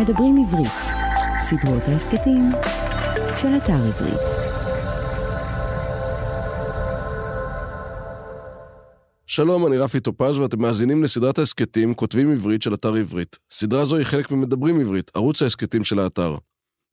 [0.00, 0.72] מדברים עברית,
[1.42, 2.50] סדרות ההסכתים
[3.36, 4.20] של אתר עברית.
[9.26, 13.38] שלום, אני רפי טופז ואתם מאזינים לסדרת ההסכתים כותבים עברית של אתר עברית.
[13.50, 16.36] סדרה זו היא חלק ממדברים עברית, ערוץ ההסכתים של האתר.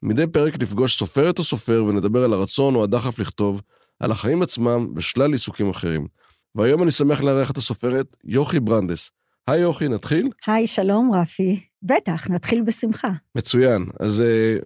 [0.03, 3.61] מדי פרק נפגוש סופרת או סופר ונדבר על הרצון או הדחף לכתוב,
[3.99, 6.07] על החיים עצמם ושלל עיסוקים אחרים.
[6.55, 9.11] והיום אני שמח לארח את הסופרת יוכי ברנדס.
[9.47, 10.29] היי יוכי, נתחיל?
[10.47, 11.59] היי, שלום רפי.
[11.83, 13.09] בטח, נתחיל בשמחה.
[13.35, 13.85] מצוין.
[13.99, 14.65] אז uh,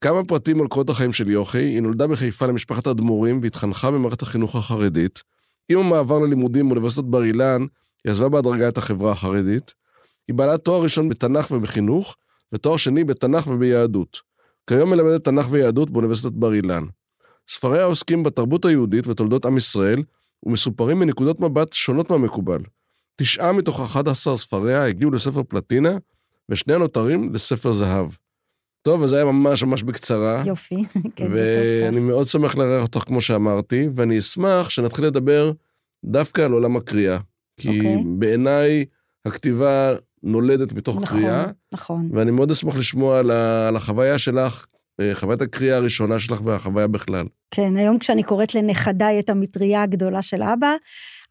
[0.00, 1.58] כמה פרטים על קורות החיים של יוכי.
[1.58, 5.22] היא נולדה בחיפה למשפחת אדמו"רים והתחנכה במערכת החינוך החרדית.
[5.68, 7.66] עם המעבר ללימודים באוניברסיטת בר אילן,
[8.04, 9.74] היא עזבה בהדרגה את החברה החרדית.
[10.28, 12.16] היא בעלת תואר ראשון בתנ"ך ובחינוך,
[12.52, 14.20] ותואר שני בתנ"ך וביהדות.
[14.66, 16.84] כיום מלמדת תנ"ך ויהדות באוניברסיטת בר אילן.
[17.48, 20.02] ספריה עוסקים בתרבות היהודית ותולדות עם ישראל,
[20.42, 22.62] ומסופרים מנקודות מבט שונות מהמקובל.
[23.16, 25.96] תשעה מתוך 11 ספריה הגיעו לספר פלטינה,
[26.48, 28.06] ושני הנותרים לספר זהב.
[28.82, 30.42] טוב, אז זה היה ממש ממש בקצרה.
[30.46, 30.76] יופי,
[31.16, 35.52] כן, זה ואני מאוד שמח לארח אותך, כמו שאמרתי, ואני אשמח שנתחיל לדבר
[36.04, 37.18] דווקא על עולם הקריאה.
[37.56, 37.96] כי אוקיי.
[38.18, 38.84] בעיניי
[39.26, 42.08] הכתיבה נולדת מתוך נכון, קריאה, נכון.
[42.12, 44.66] ואני מאוד אשמח לשמוע על, ה, על החוויה שלך,
[45.00, 47.26] אה, חוויית הקריאה הראשונה שלך והחוויה בכלל.
[47.50, 50.74] כן, היום כשאני קוראת לנכדיי את המטריה הגדולה של אבא,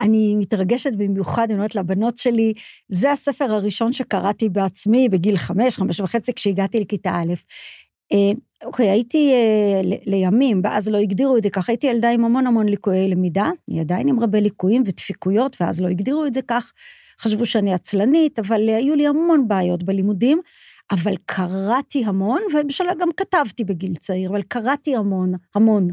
[0.02, 2.54] אני מתרגשת במיוחד, אני אומרת לבנות שלי,
[2.90, 7.34] זה הספר הראשון שקראתי בעצמי בגיל חמש, חמש וחצי, כשהגעתי לכיתה א'.
[8.14, 8.32] אה,
[8.64, 12.70] אוקיי, הייתי אה, לימים, ואז לא הגדירו את זה ככה, הייתי ילדה עם המון המון
[12.70, 16.74] ליקויי למידה, אני עדיין עם הרבה ליקויים ודפיקויות, ואז לא הגדירו את זה כך,
[17.22, 20.42] חשבו שאני עצלנית, אבל אה, היו לי המון בעיות בלימודים,
[20.92, 25.88] אבל קראתי המון, ובשלב גם כתבתי בגיל צעיר, אבל קראתי המון, המון.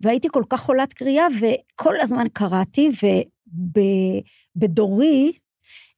[0.00, 2.90] והייתי כל כך חולת קריאה, וכל הזמן קראתי,
[4.56, 5.32] ובדורי,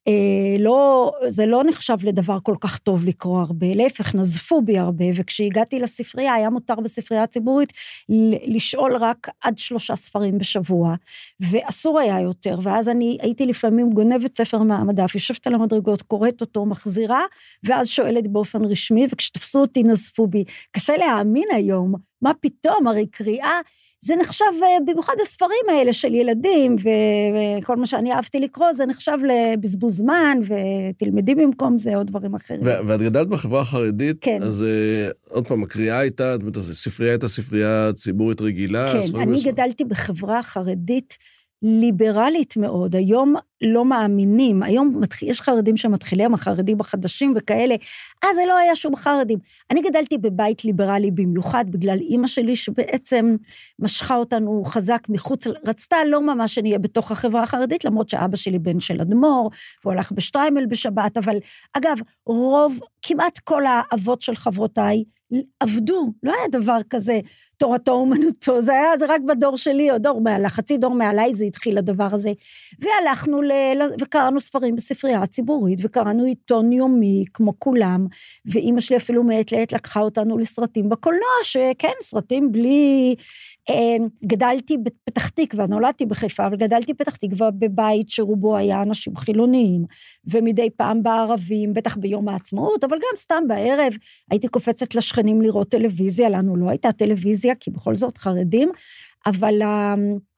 [0.09, 5.05] אה, לא, זה לא נחשב לדבר כל כך טוב לקרוא הרבה, להפך, נזפו בי הרבה,
[5.15, 7.73] וכשהגעתי לספרייה, היה מותר בספרייה הציבורית
[8.47, 10.95] לשאול רק עד שלושה ספרים בשבוע,
[11.41, 16.67] ואסור היה יותר, ואז אני הייתי לפעמים גונבת ספר מהמדף, יושבת על המדרגות, קוראת אותו,
[16.67, 17.23] מחזירה,
[17.65, 20.45] ואז שואלת באופן רשמי, וכשתפסו אותי נזפו בי.
[20.71, 23.61] קשה להאמין היום, מה פתאום, הרי קריאה,
[24.05, 26.77] זה נחשב, אה, במיוחד הספרים האלה של ילדים,
[27.63, 32.61] וכל מה שאני אהבתי לקרוא, זה נחשב לבזבוז זמן, ותלמדי במקום זה עוד דברים אחרים.
[32.87, 34.43] ואת גדלת בחברה החרדית, כן.
[34.43, 38.93] אז uh, עוד פעם, הקריאה הייתה, זאת אומרת, הספרייה הייתה ספרייה ציבורית רגילה.
[38.93, 41.19] כן, אני יש- גדלתי בחברה חרדית
[41.63, 47.75] ליברלית מאוד, היום לא מאמינים, היום יש חרדים שמתחילים, החרדים החדשים וכאלה,
[48.23, 49.39] אז זה לא היה שום חרדים.
[49.71, 53.37] אני גדלתי בבית ליברלי במיוחד בגלל אימא שלי, שבעצם
[53.79, 58.81] משכה אותנו חזק מחוץ, רצתה לא ממש שנהיה בתוך החברה החרדית, למרות שאבא שלי בן
[58.81, 59.51] של אדמו"ר,
[59.85, 61.37] והוא הלך בשטריימל בשבת, אבל
[61.73, 61.97] אגב,
[62.27, 65.05] רוב, כמעט כל האבות של חברותיי
[65.61, 67.21] עבדו, לא היה דבר כזה
[67.57, 71.45] תורתו אומנותו, זה היה, זה רק בדור שלי, או דור מעל, חצי דור מעליי זה
[71.45, 72.33] התחיל הדבר הזה.
[72.79, 73.52] והלכנו, ל-
[74.01, 78.07] וקראנו ספרים בספרייה הציבורית, וקראנו עיתון יומי, כמו כולם,
[78.47, 83.15] ואימא שלי אפילו מעת לעת לקחה אותנו לסרטים בקולנוע, שכן, סרטים בלי...
[83.71, 83.97] אה,
[84.27, 89.85] גדלתי בפתח תקווה, נולדתי בחיפה, אבל גדלתי בפתח תקווה בבית שרובו היה אנשים חילוניים,
[90.27, 93.93] ומדי פעם בערבים, בטח ביום העצמאות, אבל גם סתם בערב,
[94.31, 98.71] הייתי קופצת לשכנים לראות טלוויזיה, לנו לא הייתה טלוויזיה, כי בכל זאת חרדים,
[99.27, 99.63] אבל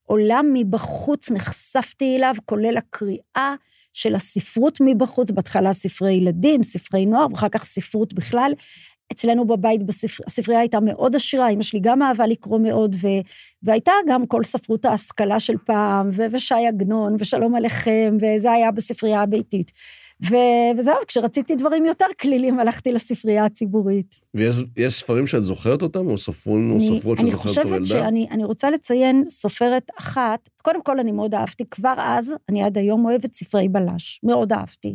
[0.08, 3.54] העולם מבחוץ נחשפתי אליו, כולל הקריאה
[3.92, 8.52] של הספרות מבחוץ, בהתחלה ספרי ילדים, ספרי נוער, ואחר כך ספרות בכלל.
[9.12, 13.06] אצלנו בבית, בספר, הספרייה הייתה מאוד עשירה, אמא שלי גם אהבה לקרוא מאוד, ו,
[13.62, 19.22] והייתה גם כל ספרות ההשכלה של פעם, ו, ושי עגנון, ושלום עליכם, וזה היה בספרייה
[19.22, 19.72] הביתית.
[20.30, 20.34] ו,
[20.78, 24.20] וזהו, כשרציתי דברים יותר כלילים, הלכתי לספרייה הציבורית.
[24.34, 27.62] ויש יש ספרים שאת זוכרת אותם, או ספרים או אני- סופרות אני שאת זוכרת בתור
[27.64, 28.04] חושבת ילדה?
[28.04, 32.78] שאני אני רוצה לציין סופרת אחת, קודם כל אני מאוד אהבתי, כבר אז, אני עד
[32.78, 34.94] היום אוהבת ספרי בלש, מאוד אהבתי.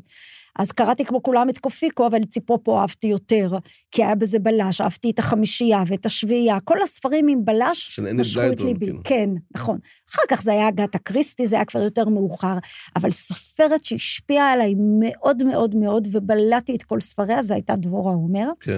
[0.60, 3.50] אז קראתי כמו כולם את קופיקו, אבל ציפופו אהבתי יותר,
[3.92, 8.62] כי היה בזה בלש, אהבתי את החמישייה ואת השביעייה, כל הספרים עם בלש משכו את
[8.62, 8.86] ליבי.
[8.86, 9.02] כאילו.
[9.04, 9.80] כן, נכון.
[10.10, 12.58] אחר כך זה היה אגתה קריסטי, זה היה כבר יותר מאוחר,
[12.96, 18.48] אבל סופרת שהשפיעה עליי מאוד מאוד מאוד, ובלעתי את כל ספריה, זו הייתה דבורה עומר.
[18.60, 18.78] כן.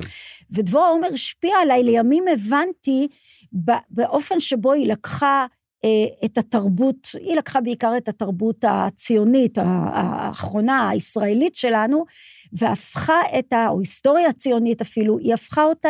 [0.51, 3.07] ודבורה עומר השפיעה עליי, לימים הבנתי
[3.89, 5.45] באופן שבו היא לקחה
[6.25, 9.57] את התרבות, היא לקחה בעיקר את התרבות הציונית,
[9.93, 12.05] האחרונה, הישראלית שלנו,
[12.53, 13.69] והפכה את ה...
[13.69, 15.89] או היסטוריה הציונית אפילו, היא הפכה אותה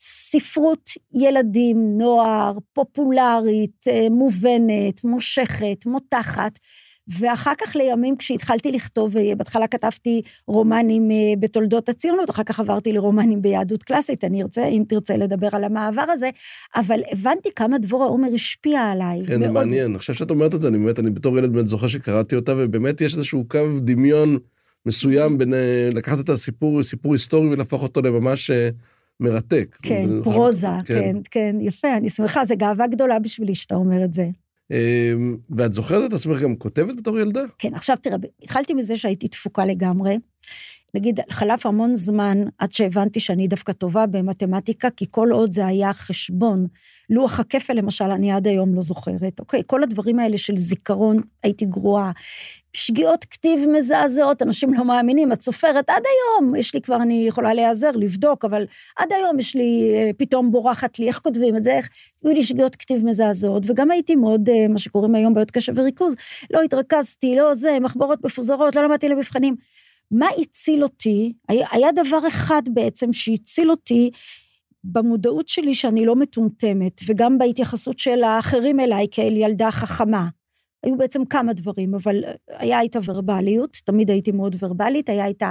[0.00, 6.58] לספרות ילדים, נוער, פופולרית, אה, מובנת, מושכת, מותחת,
[7.08, 12.92] ואחר כך לימים כשהתחלתי לכתוב, אה, בהתחלה כתבתי רומנים אה, בתולדות הציונות, אחר כך עברתי
[12.92, 16.30] לרומנים ביהדות קלאסית, אני ארצה, אם תרצה לדבר על המעבר הזה,
[16.76, 19.26] אבל הבנתי כמה דבורה עומר השפיע עליי.
[19.26, 19.94] כן, זה מעניין.
[19.94, 23.00] עכשיו שאת אומרת את זה, אני באמת, אני בתור ילד באמת זוכר שקראתי אותה, ובאמת
[23.00, 24.38] יש איזשהו קו דמיון
[24.86, 28.50] מסוים בין אה, לקחת את הסיפור, סיפור היסטורי ולהפוך אותו לממש
[29.20, 29.76] מרתק.
[29.82, 31.00] כן, פרוזה, כן.
[31.00, 34.28] כן, כן, יפה, אני שמחה, זו גאווה גדולה בשבילי שאתה אומר את זה.
[34.72, 37.40] אמ, ואת זוכרת את עצמך גם כותבת בתור ילדה?
[37.58, 40.16] כן, עכשיו תראה, התחלתי מזה שהייתי תפוקה לגמרי.
[40.94, 45.92] נגיד, חלף המון זמן עד שהבנתי שאני דווקא טובה במתמטיקה, כי כל עוד זה היה
[45.92, 46.66] חשבון,
[47.10, 49.62] לוח הכפל למשל, אני עד היום לא זוכרת, אוקיי?
[49.66, 52.10] כל הדברים האלה של זיכרון, הייתי גרועה.
[52.74, 57.54] שגיאות כתיב מזעזעות, אנשים לא מאמינים, את סופרת, עד היום, יש לי כבר, אני יכולה
[57.54, 58.66] להיעזר, לבדוק, אבל
[58.96, 61.88] עד היום יש לי, אה, פתאום בורחת לי, איך כותבים את זה, איך,
[62.24, 66.14] היו לי שגיאות כתיב מזעזעות, וגם הייתי מאוד, אה, מה שקוראים היום בעיות קשב וריכוז,
[66.50, 69.56] לא התרכזתי, לא זה, מחברות מפוזרות, לא למדתי למבחנים.
[70.10, 71.32] מה הציל אותי?
[71.48, 74.10] היה, היה דבר אחד בעצם שהציל אותי
[74.84, 80.28] במודעות שלי שאני לא מטומטמת, וגם בהתייחסות של האחרים אליי כאל ילדה חכמה.
[80.82, 85.42] היו בעצם כמה דברים, אבל היה את הוורבליות, תמיד הייתי מאוד ורבלית, היה את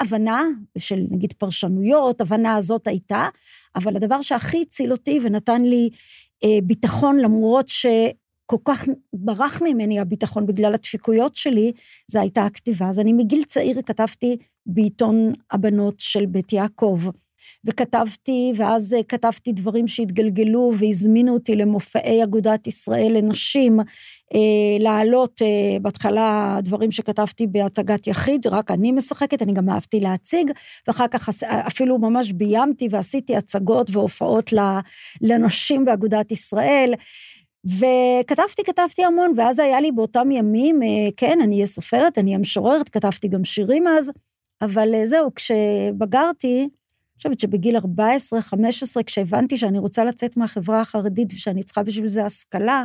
[0.00, 0.42] ההבנה
[0.78, 3.28] של נגיד פרשנויות, הבנה הזאת הייתה,
[3.76, 5.90] אבל הדבר שהכי הציל אותי ונתן לי
[6.44, 7.86] אה, ביטחון, למרות ש...
[8.52, 11.72] כל כך ברח ממני הביטחון בגלל הדפיקויות שלי,
[12.06, 12.88] זה הייתה הכתיבה.
[12.88, 17.00] אז אני מגיל צעיר כתבתי בעיתון הבנות של בית יעקב,
[17.64, 23.80] וכתבתי, ואז כתבתי דברים שהתגלגלו והזמינו אותי למופעי אגודת ישראל לנשים,
[24.34, 30.50] אה, להעלות אה, בהתחלה דברים שכתבתי בהצגת יחיד, רק אני משחקת, אני גם אהבתי להציג,
[30.86, 31.28] ואחר כך
[31.66, 34.52] אפילו ממש ביימתי ועשיתי הצגות והופעות
[35.20, 36.94] לנשים באגודת ישראל.
[37.66, 42.38] וכתבתי, כתבתי המון, ואז היה לי באותם ימים, אה, כן, אני אהיה סופרת, אני אהיה
[42.38, 44.10] משוררת, כתבתי גם שירים אז,
[44.60, 47.80] אבל אה, זהו, כשבגרתי, אני חושבת שבגיל 14-15,
[49.06, 52.84] כשהבנתי שאני רוצה לצאת מהחברה החרדית ושאני צריכה בשביל זה השכלה,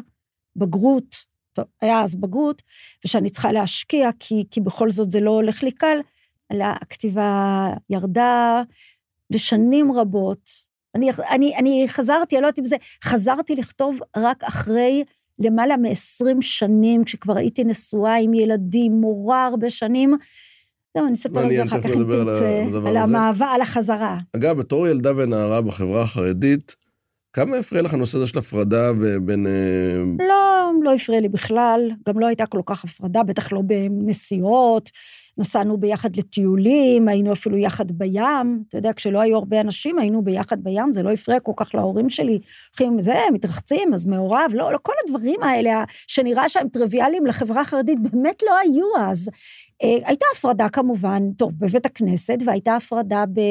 [0.56, 1.16] בגרות,
[1.54, 2.62] טוב, היה אז בגרות,
[3.06, 6.00] ושאני צריכה להשקיע, כי, כי בכל זאת זה לא הולך לי קל,
[6.52, 8.64] הכתיבה ירדה
[9.30, 10.67] לשנים רבות,
[10.98, 15.04] אני, אני, אני חזרתי, אני לא יודעת אם זה, חזרתי לכתוב רק אחרי
[15.40, 20.14] למעלה מ-20 שנים, כשכבר הייתי נשואה עם ילדים, מורה הרבה שנים.
[20.98, 24.18] זהו, אני אספר על זה אחר כך אם תרצה, על המעבר, על החזרה.
[24.36, 26.76] אגב, בתור ילדה ונערה בחברה החרדית,
[27.34, 28.92] כמה הפריע לך הנושא הזה של הפרדה
[29.22, 29.48] בין...
[29.48, 34.90] אה, לא, לא הפריע לי בכלל, גם לא הייתה כל כך הפרדה, בטח לא בנסיעות.
[35.38, 40.64] נסענו ביחד לטיולים, היינו אפילו יחד בים, אתה יודע, כשלא היו הרבה אנשים, היינו ביחד
[40.64, 42.40] בים, זה לא הפריע כל כך להורים שלי.
[42.70, 48.00] הולכים, זה, מתרחצים, אז מעורב, לא, לא כל הדברים האלה, שנראה שהם טריוויאליים לחברה החרדית,
[48.12, 49.30] באמת לא היו אז.
[49.84, 53.42] אה, הייתה הפרדה כמובן, טוב, בבית הכנסת, והייתה הפרדה ב,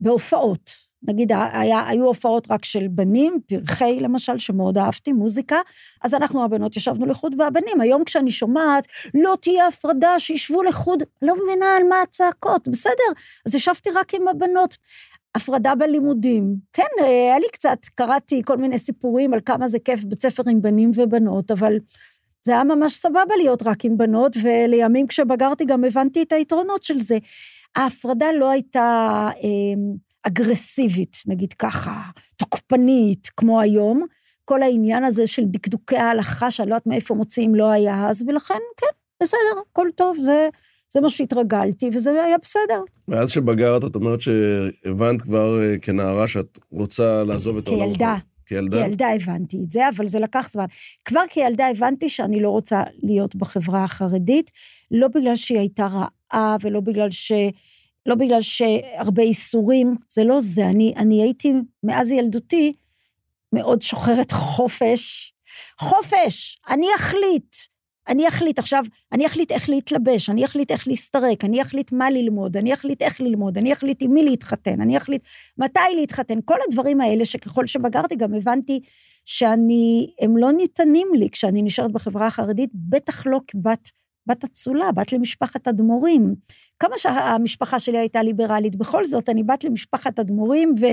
[0.00, 0.70] בהופעות.
[1.08, 5.56] נגיד, היה, היו הופעות רק של בנים, פרחי למשל, שמאוד אהבתי, מוזיקה,
[6.02, 7.80] אז אנחנו הבנות ישבנו לחוד והבנים.
[7.80, 13.12] היום כשאני שומעת, לא תהיה הפרדה, שישבו לחוד, לא מבינה על מה הצעקות, בסדר,
[13.46, 14.76] אז ישבתי רק עם הבנות.
[15.34, 16.56] הפרדה בלימודים.
[16.72, 20.62] כן, היה לי קצת, קראתי כל מיני סיפורים על כמה זה כיף בית ספר עם
[20.62, 21.78] בנים ובנות, אבל
[22.44, 27.00] זה היה ממש סבבה להיות רק עם בנות, ולימים כשבגרתי גם הבנתי את היתרונות של
[27.00, 27.18] זה.
[27.76, 29.28] ההפרדה לא הייתה...
[29.44, 29.94] אה,
[30.26, 32.02] אגרסיבית, נגיד ככה,
[32.36, 34.06] תוקפנית, כמו היום.
[34.44, 38.58] כל העניין הזה של דקדוקי ההלכה, שאני לא יודעת מאיפה מוציאים, לא היה אז, ולכן,
[38.76, 38.86] כן,
[39.22, 40.48] בסדר, הכל טוב, זה,
[40.92, 42.82] זה מה שהתרגלתי, וזה היה בסדר.
[43.08, 47.86] מאז שבגרת, את אומרת שהבנת כבר אה, כנערה שאת רוצה לעזוב את העולם.
[47.86, 48.16] כילדה.
[48.46, 48.84] כילדה?
[48.84, 50.64] כילדה הבנתי את זה, אבל זה לקח זמן.
[51.04, 54.50] כבר כילדה הבנתי שאני לא רוצה להיות בחברה החרדית,
[54.90, 57.32] לא בגלל שהיא הייתה רעה ולא בגלל ש...
[58.06, 60.66] לא בגלל שהרבה איסורים, זה לא זה.
[60.66, 62.72] אני, אני הייתי מאז ילדותי
[63.52, 65.34] מאוד שוחרת חופש.
[65.80, 67.56] חופש, אני אחליט.
[68.08, 72.56] אני אחליט עכשיו, אני אחליט איך להתלבש, אני אחליט איך להסתרק, אני אחליט מה ללמוד,
[72.56, 75.22] אני אחליט איך ללמוד, אני אחליט עם מי להתחתן, אני אחליט
[75.58, 78.80] מתי להתחתן, כל הדברים האלה שככל שבגרתי גם הבנתי
[79.24, 83.90] שאני, הם לא ניתנים לי כשאני נשארת בחברה החרדית, בטח לא כבת
[84.26, 86.34] בת אצולה, בת למשפחת אדמו"רים.
[86.78, 90.84] כמה שהמשפחה שלי הייתה ליברלית, בכל זאת, אני בת למשפחת אדמו"רים, ו...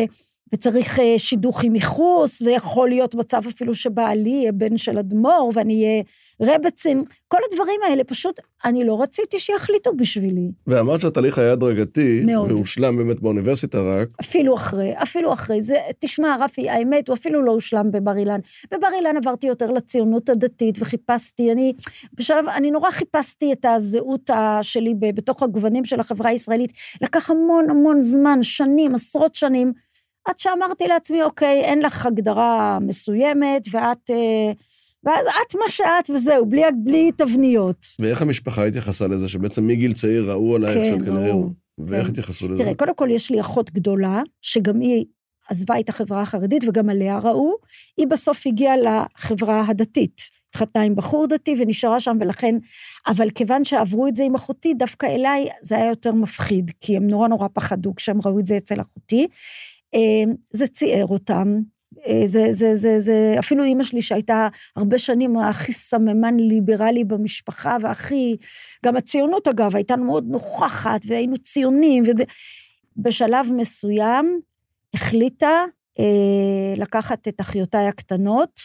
[0.53, 5.73] וצריך אה, שידוך עם ייחוס, ויכול להיות מצב אפילו שבעלי יהיה בן של אדמו"ר, ואני
[5.83, 6.03] אהיה
[6.41, 10.51] רבצין, כל הדברים האלה, פשוט, אני לא רציתי שיחליטו בשבילי.
[10.67, 12.51] ואמרת שהתהליך היה הדרגתי, מאוד.
[12.51, 14.07] והושלם באמת באוניברסיטה רק.
[14.21, 15.61] אפילו אחרי, אפילו אחרי.
[15.61, 18.39] זה, תשמע, רפי, האמת, הוא אפילו לא הושלם בבר אילן.
[18.71, 21.73] בבר אילן עברתי יותר לציונות הדתית, וחיפשתי, אני,
[22.13, 24.29] בשלב, אני נורא חיפשתי את הזהות
[24.61, 26.71] שלי בתוך הגוונים של החברה הישראלית.
[27.01, 29.73] לקח המון המון זמן, שנים, עשרות שנים,
[30.25, 34.09] עד שאמרתי לעצמי, אוקיי, אין לך הגדרה מסוימת, ואת...
[34.09, 34.51] אה,
[35.03, 37.85] ואז את מה שאת וזהו, בלי, בלי תבניות.
[37.99, 41.29] ואיך המשפחה התייחסה לזה, שבעצם מגיל צעיר ראו עלייך כן, שאת כנראה...
[41.29, 41.49] ראו.
[41.77, 42.11] ואיך כן.
[42.11, 42.63] התייחסו לזה?
[42.63, 45.05] תראה, קודם כל יש לי אחות גדולה, שגם היא
[45.49, 47.55] עזבה את החברה החרדית וגם עליה ראו,
[47.97, 50.21] היא בסוף הגיעה לחברה הדתית.
[50.49, 52.55] התחתנה עם בחור דתי ונשארה שם, ולכן,
[53.07, 57.07] אבל כיוון שעברו את זה עם אחותי, דווקא אליי זה היה יותר מפחיד, כי הם
[57.07, 59.27] נורא נורא פחדו כשהם ראו את זה אצל אחותי.
[59.95, 61.59] אה, זה ציער אותם.
[62.07, 67.77] אה, זה, זה, זה, זה, אפילו אימא שלי שהייתה הרבה שנים הכי סממן ליברלי במשפחה
[67.81, 68.37] והכי,
[68.85, 72.03] גם הציונות אגב, הייתה מאוד נוכחת והיינו ציונים,
[72.97, 74.39] ובשלב מסוים
[74.93, 75.65] החליטה
[75.99, 78.61] אה, לקחת את אחיותיי הקטנות,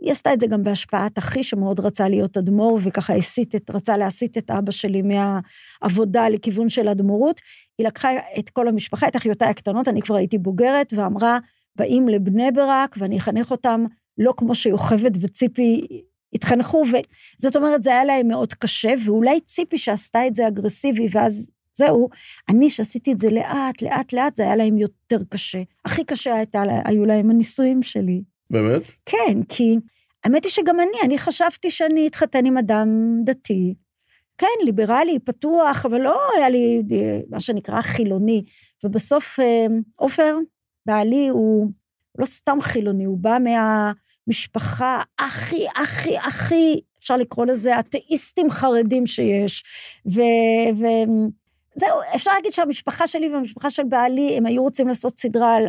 [0.00, 3.96] היא עשתה את זה גם בהשפעת אחי, שמאוד רצה להיות אדמו"ר, וככה הסית את, רצה
[3.96, 7.40] להסיט את אבא שלי מהעבודה לכיוון של אדמו"רות.
[7.78, 11.38] היא לקחה את כל המשפחה, את אחיותיי הקטנות, אני כבר הייתי בוגרת, ואמרה,
[11.76, 13.84] באים לבני ברק, ואני אחנך אותם
[14.18, 15.86] לא כמו שיוכבד וציפי
[16.32, 16.84] התחנכו,
[17.38, 22.08] וזאת אומרת, זה היה להם מאוד קשה, ואולי ציפי שעשתה את זה אגרסיבי, ואז זהו,
[22.48, 25.62] אני שעשיתי את זה לאט, לאט, לאט, זה היה להם יותר קשה.
[25.84, 28.22] הכי קשה הייתה, היו להם הנישואים שלי.
[28.50, 28.82] באמת?
[29.06, 29.76] כן, כי
[30.24, 32.88] האמת היא שגם אני, אני חשבתי שאני אתחתן עם אדם
[33.24, 33.74] דתי.
[34.38, 36.82] כן, ליברלי, פתוח, אבל לא היה לי
[37.30, 38.44] מה שנקרא חילוני.
[38.84, 40.36] ובסוף אה, עופר,
[40.86, 41.70] בעלי, הוא
[42.18, 49.64] לא סתם חילוני, הוא בא מהמשפחה הכי, הכי, הכי, אפשר לקרוא לזה אתאיסטים חרדים שיש.
[50.06, 50.20] ו...
[50.76, 50.84] ו
[51.78, 55.68] זהו, אפשר להגיד שהמשפחה שלי והמשפחה של בעלי, הם היו רוצים לעשות סדרה על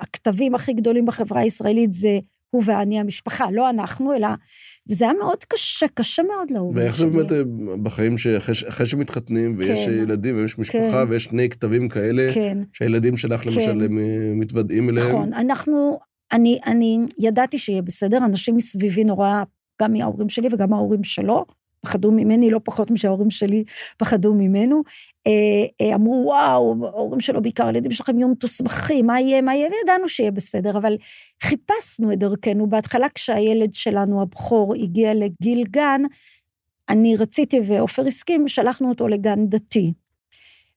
[0.00, 2.18] הכתבים הכי גדולים בחברה הישראלית, זה
[2.50, 4.28] הוא ואני המשפחה, לא אנחנו, אלא...
[4.90, 7.42] וזה היה מאוד קשה, קשה מאוד להורים ואיך זה באמת אה,
[7.82, 9.92] בחיים שאחרי שמתחתנים, ויש כן.
[9.92, 11.10] ילדים, ויש משפחה, כן.
[11.10, 12.58] ויש שני כתבים כאלה, כן.
[12.72, 13.50] שהילדים שלך כן.
[13.50, 15.08] למשל, הם אה, מתוודעים אליהם?
[15.08, 15.98] נכון, אנחנו,
[16.32, 19.42] אני, אני ידעתי שיהיה בסדר, אנשים מסביבי נורא,
[19.82, 21.44] גם מההורים שלי וגם מההורים שלו,
[21.80, 23.64] פחדו ממני לא פחות משההורים שלי
[23.96, 24.82] פחדו ממנו.
[25.26, 25.32] אה,
[25.80, 30.08] אה, אמרו, וואו, ההורים שלו בעיקר, הילדים שלכם יהיו מתוסבכים, מה יהיה, מה יהיה, וידענו
[30.08, 30.96] שיהיה בסדר, אבל
[31.42, 32.68] חיפשנו את דרכנו.
[32.68, 36.02] בהתחלה כשהילד שלנו, הבכור, הגיע לגיל גן,
[36.88, 39.92] אני רציתי, ועופר הסכים, שלחנו אותו לגן דתי.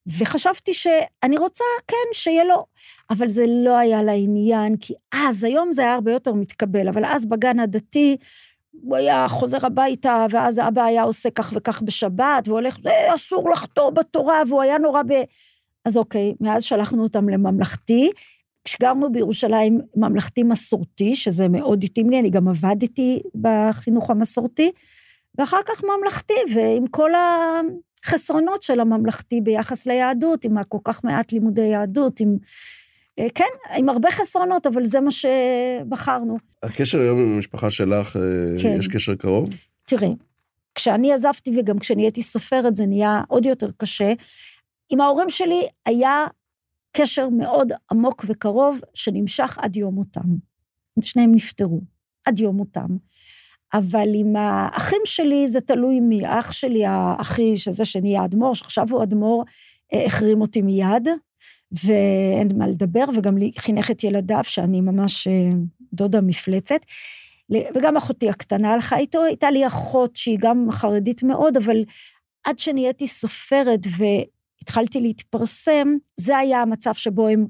[0.07, 2.65] וחשבתי שאני רוצה, כן, שיהיה לו,
[3.09, 7.25] אבל זה לא היה לעניין, כי אז, היום זה היה הרבה יותר מתקבל, אבל אז
[7.25, 8.17] בגן הדתי,
[8.71, 13.89] הוא היה חוזר הביתה, ואז אבא היה עושה כך וכך בשבת, והולך, זה אסור לחטוא
[13.89, 15.13] בתורה, והוא היה נורא ב...
[15.85, 18.11] אז אוקיי, מאז שלחנו אותם לממלכתי.
[18.63, 24.71] כשגרנו בירושלים ממלכתי מסורתי, שזה מאוד התאים לי, אני גם עבדתי בחינוך המסורתי,
[25.37, 27.11] ואחר כך ממלכתי, ועם כל
[28.05, 32.37] החסרונות של הממלכתי ביחס ליהדות, עם כל כך מעט לימודי יהדות, עם...
[33.21, 36.37] אה, כן, עם הרבה חסרונות, אבל זה מה שבחרנו.
[36.63, 38.21] הקשר היום עם המשפחה שלך, אה,
[38.61, 38.75] כן.
[38.79, 39.47] יש קשר קרוב?
[39.87, 40.09] תראה,
[40.75, 44.13] כשאני עזבתי וגם כשנהייתי סופרת זה נהיה עוד יותר קשה.
[44.89, 46.25] עם ההורים שלי היה
[46.91, 50.21] קשר מאוד עמוק וקרוב שנמשך עד יום מותם.
[51.01, 51.81] שניהם נפטרו,
[52.25, 52.87] עד יום מותם.
[53.73, 56.25] אבל עם האחים שלי זה תלוי מי.
[56.25, 59.45] האח שלי, האחי, שזה שנהיה אדמו"ר, שעכשיו הוא אדמו"ר,
[59.93, 61.07] אה, החרים אותי מיד,
[61.71, 65.33] ואין מה לדבר, וגם לי חינך את ילדיו, שאני ממש אה,
[65.93, 66.81] דודה מפלצת.
[67.75, 71.83] וגם אחותי הקטנה הלכה איתו, הייתה לי אחות שהיא גם חרדית מאוד, אבל
[72.43, 75.87] עד שנהייתי סופרת והתחלתי להתפרסם,
[76.17, 77.45] זה היה המצב שבו הם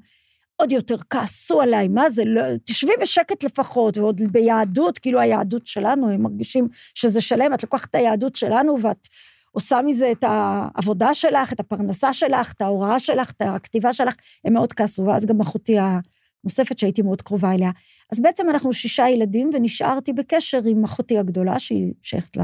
[0.56, 6.10] עוד יותר כעסו עליי, מה זה, לא, תשבי בשקט לפחות, ועוד ביהדות, כאילו היהדות שלנו,
[6.10, 9.08] הם מרגישים שזה שלם, את לוקחת את היהדות שלנו ואת
[9.52, 14.16] עושה מזה את העבודה שלך, את הפרנסה שלך, את ההוראה שלך, את הכתיבה שלך,
[14.46, 17.72] הם מאוד כעסו, ואז גם אחותי הנוספת שהייתי מאוד קרובה אליה.
[18.12, 22.38] אז בעצם אנחנו שישה ילדים, ונשארתי בקשר עם אחותי הגדולה, שהיא שייכת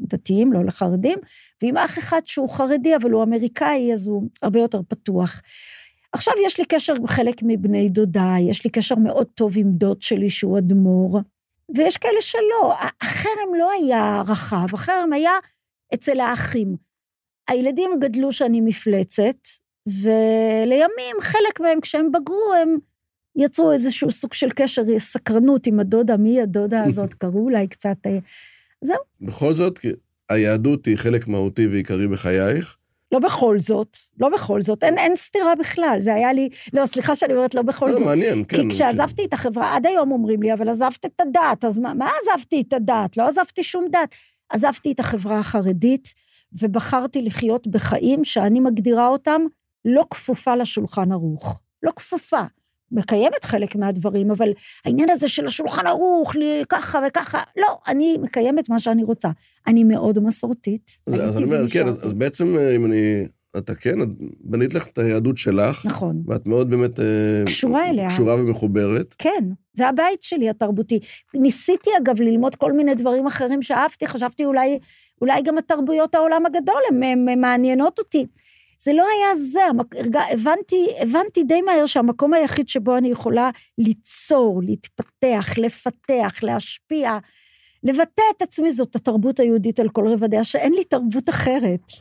[0.00, 1.18] לדתיים, לא לחרדים,
[1.62, 5.42] ועם אח אחד שהוא חרדי, אבל הוא אמריקאי, אז הוא הרבה יותר פתוח.
[6.12, 10.02] עכשיו יש לי קשר עם חלק מבני דודיי, יש לי קשר מאוד טוב עם דוד
[10.02, 11.20] שלי שהוא אדמו"ר,
[11.76, 12.74] ויש כאלה שלא.
[13.00, 15.32] החרם לא היה רחב, החרם היה
[15.94, 16.76] אצל האחים.
[17.48, 19.36] הילדים גדלו שאני מפלצת,
[19.86, 22.76] ולימים חלק מהם, כשהם בגרו, הם
[23.36, 28.18] יצרו איזשהו סוג של קשר, סקרנות עם הדודה, מי הדודה הזאת, קראו אולי קצת, אה,
[28.80, 28.96] זהו.
[29.20, 29.78] בכל זאת,
[30.28, 32.76] היהדות היא חלק מהותי ועיקרי בחייך.
[33.12, 37.14] לא בכל זאת, לא בכל זאת, אין, אין סתירה בכלל, זה היה לי, לא, סליחה
[37.14, 38.02] שאני אומרת לא בכל לא, זאת.
[38.02, 38.56] מעניין, כן.
[38.56, 42.10] כי כשעזבתי את החברה, עד היום אומרים לי, אבל עזבת את הדת, אז מה, מה
[42.22, 43.16] עזבתי את הדת?
[43.16, 44.14] לא עזבתי שום דת.
[44.50, 46.14] עזבתי את החברה החרדית,
[46.62, 49.40] ובחרתי לחיות בחיים שאני מגדירה אותם
[49.84, 51.60] לא כפופה לשולחן ערוך.
[51.82, 52.42] לא כפופה.
[52.92, 54.48] מקיימת חלק מהדברים, אבל
[54.84, 59.28] העניין הזה של השולחן ערוך, לי ככה וככה, לא, אני מקיימת מה שאני רוצה.
[59.66, 60.98] אני מאוד מסורתית.
[61.06, 63.26] אז, אז אני אומר, כן, אז, אז בעצם אם אני...
[63.58, 64.08] אתה כן, את
[64.40, 65.86] בנית לך את היהדות שלך.
[65.86, 66.22] נכון.
[66.26, 67.00] ואת מאוד באמת...
[67.00, 68.08] אה, קשורה אליה.
[68.08, 69.14] קשורה ומחוברת.
[69.18, 69.44] כן,
[69.76, 71.00] זה הבית שלי, התרבותי.
[71.34, 74.78] ניסיתי, אגב, ללמוד כל מיני דברים אחרים שאהבתי, חשבתי אולי,
[75.20, 78.26] אולי גם התרבויות העולם הגדול, הן מעניינות אותי.
[78.78, 79.60] זה לא היה זה,
[80.30, 87.18] הבנתי, הבנתי די מהר שהמקום היחיד שבו אני יכולה ליצור, להתפתח, לפתח, להשפיע,
[87.82, 91.92] לבטא את עצמי זאת התרבות היהודית על כל רבדיה, שאין לי תרבות אחרת.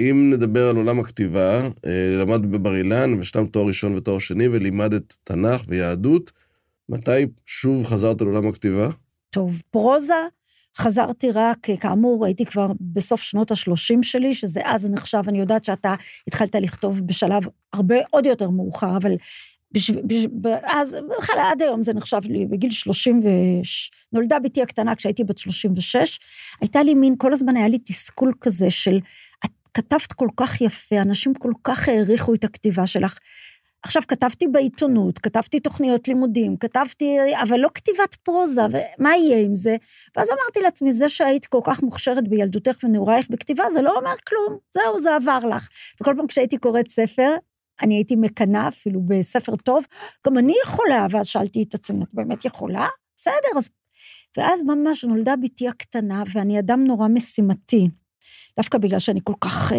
[0.00, 5.16] ואם נדבר על עולם הכתיבה, אה, למדת בבר אילן, ושתם תואר ראשון ותואר שני, ולימדת
[5.24, 6.32] תנ"ך ויהדות,
[6.88, 8.88] מתי שוב חזרת לעולם הכתיבה?
[9.30, 10.14] טוב, פרוזה
[10.76, 15.94] חזרתי רק, כאמור, הייתי כבר בסוף שנות ה-30 שלי, שזה אז נחשב, אני יודעת שאתה
[16.28, 19.12] התחלת לכתוב בשלב הרבה עוד יותר מאוחר, אבל
[20.62, 23.28] אז בכלל עד היום זה נחשב לי, בגיל 30 ו...
[24.12, 26.18] נולדה בתי הקטנה כשהייתי בת 36,
[26.60, 28.98] הייתה לי מין, כל הזמן היה לי תסכול כזה של,
[29.76, 33.18] כתבת כל כך יפה, אנשים כל כך העריכו את הכתיבה שלך.
[33.82, 39.76] עכשיו, כתבתי בעיתונות, כתבתי תוכניות לימודים, כתבתי, אבל לא כתיבת פרוזה, ומה יהיה עם זה?
[40.16, 44.58] ואז אמרתי לעצמי, זה שהיית כל כך מוכשרת בילדותך ונעורייך בכתיבה, זה לא אומר כלום,
[44.74, 45.68] זהו, זה עבר לך.
[46.00, 47.34] וכל פעם כשהייתי קוראת ספר,
[47.82, 49.84] אני הייתי מקנאה אפילו בספר טוב,
[50.26, 52.86] גם אני יכולה, ואז שאלתי את עצמי, את באמת יכולה?
[53.16, 53.68] בסדר, אז...
[54.36, 57.88] ואז ממש נולדה בתי הקטנה, ואני אדם נורא משימתי.
[58.56, 59.78] דווקא בגלל שאני כל כך אה,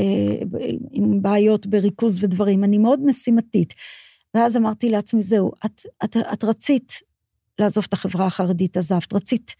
[0.92, 3.74] עם בעיות בריכוז ודברים, אני מאוד משימתית.
[4.34, 6.94] ואז אמרתי לעצמי, זהו, את, את, את רצית
[7.60, 9.56] לעזוב את החברה החרדית, עזבת, רצית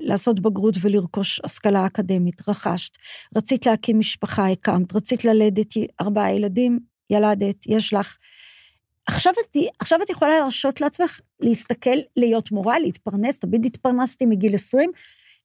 [0.00, 2.98] לעשות בגרות ולרכוש השכלה אקדמית, רכשת,
[3.36, 6.78] רצית להקים משפחה, הקמת, רצית ללדת ארבעה ילדים,
[7.10, 8.16] ילדת, יש לך.
[9.06, 14.90] עכשיו את, עכשיו את יכולה להרשות לעצמך להסתכל, להיות מורה, להתפרנס, תמיד התפרנסתי מגיל 20,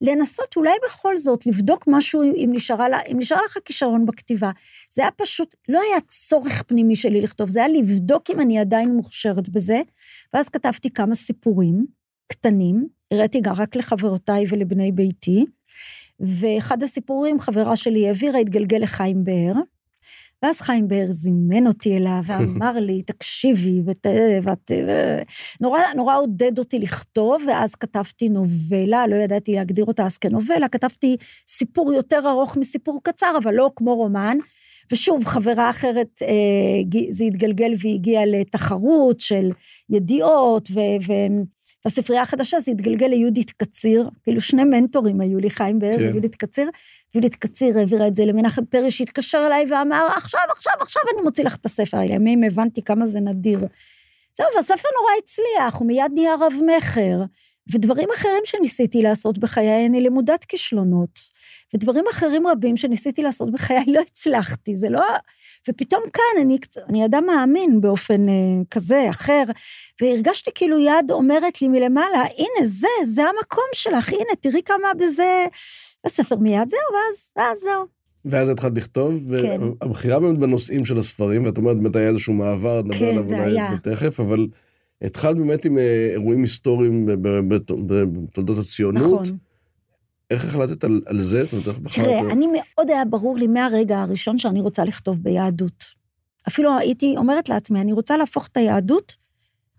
[0.02, 4.52] לנסות אולי בכל זאת לבדוק משהו אם נשארה, לה, אם נשאר לך כישרון בכתיבה.
[4.92, 8.96] זה היה פשוט, לא היה צורך פנימי שלי לכתוב, זה היה לבדוק אם אני עדיין
[8.96, 9.82] מוכשרת בזה,
[10.34, 11.86] ואז כתבתי כמה סיפורים
[12.28, 15.46] קטנים, הראיתי גם רק לחברותיי ולבני ביתי,
[16.20, 19.54] ואחד הסיפורים, חברה שלי העבירה, התגלגל לחיים באר,
[20.44, 24.08] ואז חיים באר זימן אותי אליו ואמר לי, תקשיבי, ואת...
[24.44, 24.72] ואת
[25.62, 31.18] נורא, נורא עודד אותי לכתוב, ואז כתבתי נובלה, לא ידעתי להגדיר אותה אז כנובלה, כתבתי
[31.48, 34.38] סיפור יותר ארוך מסיפור קצר, אבל לא כמו רומן.
[34.92, 39.52] ושוב, חברה אחרת, אה, זה התגלגל והגיע לתחרות של
[39.90, 40.80] ידיעות, ו...
[41.08, 41.14] ו
[41.86, 46.00] בספרייה החדשה זה התגלגל ליהודית קציר, כאילו שני מנטורים היו לי, חיים באר כן.
[46.00, 46.70] ויהודית קציר,
[47.14, 51.44] ויהודית קציר העבירה את זה למנחם פרי, שהתקשר אליי ואמר, עכשיו, עכשיו, עכשיו אני מוציא
[51.44, 52.14] לך את הספר האלה.
[52.14, 53.60] ימים הבנתי כמה זה נדיר.
[54.38, 57.24] זהו, והספר נורא הצליח, הוא מיד נהיה רב-מכר,
[57.74, 61.39] ודברים אחרים שניסיתי לעשות בחיי, אני למודת כישלונות.
[61.74, 65.04] ודברים אחרים רבים שניסיתי לעשות בחיי לא הצלחתי, זה לא...
[65.70, 66.58] ופתאום כאן אני,
[66.90, 68.34] אני אדם מאמין באופן אה,
[68.72, 69.44] כזה, אחר,
[70.02, 75.46] והרגשתי כאילו יד אומרת לי מלמעלה, הנה זה, זה המקום שלך, הנה, תראי כמה בזה...
[76.06, 77.86] הספר מיד, זהו, ואז, ואז זהו.
[78.26, 79.62] ואז התחלת לכתוב, כן.
[79.82, 83.58] והבחירה באמת בנושאים של הספרים, ואת אומרת, באמת היה איזשהו מעבר, נדבר כן, עליו אולי
[83.84, 84.48] תכף, אבל
[85.02, 87.06] התחלת באמת עם אה, אירועים היסטוריים
[87.48, 89.22] בתולדות הציונות.
[89.22, 89.38] נכון.
[90.30, 91.44] איך החלטת על, על זה?
[91.44, 92.06] זאת אומרת, איך בחרת?
[92.06, 95.84] תראה, אני מאוד היה ברור לי מהרגע הראשון שאני רוצה לכתוב ביהדות.
[96.48, 99.16] אפילו הייתי אומרת לעצמי, אני רוצה להפוך את היהדות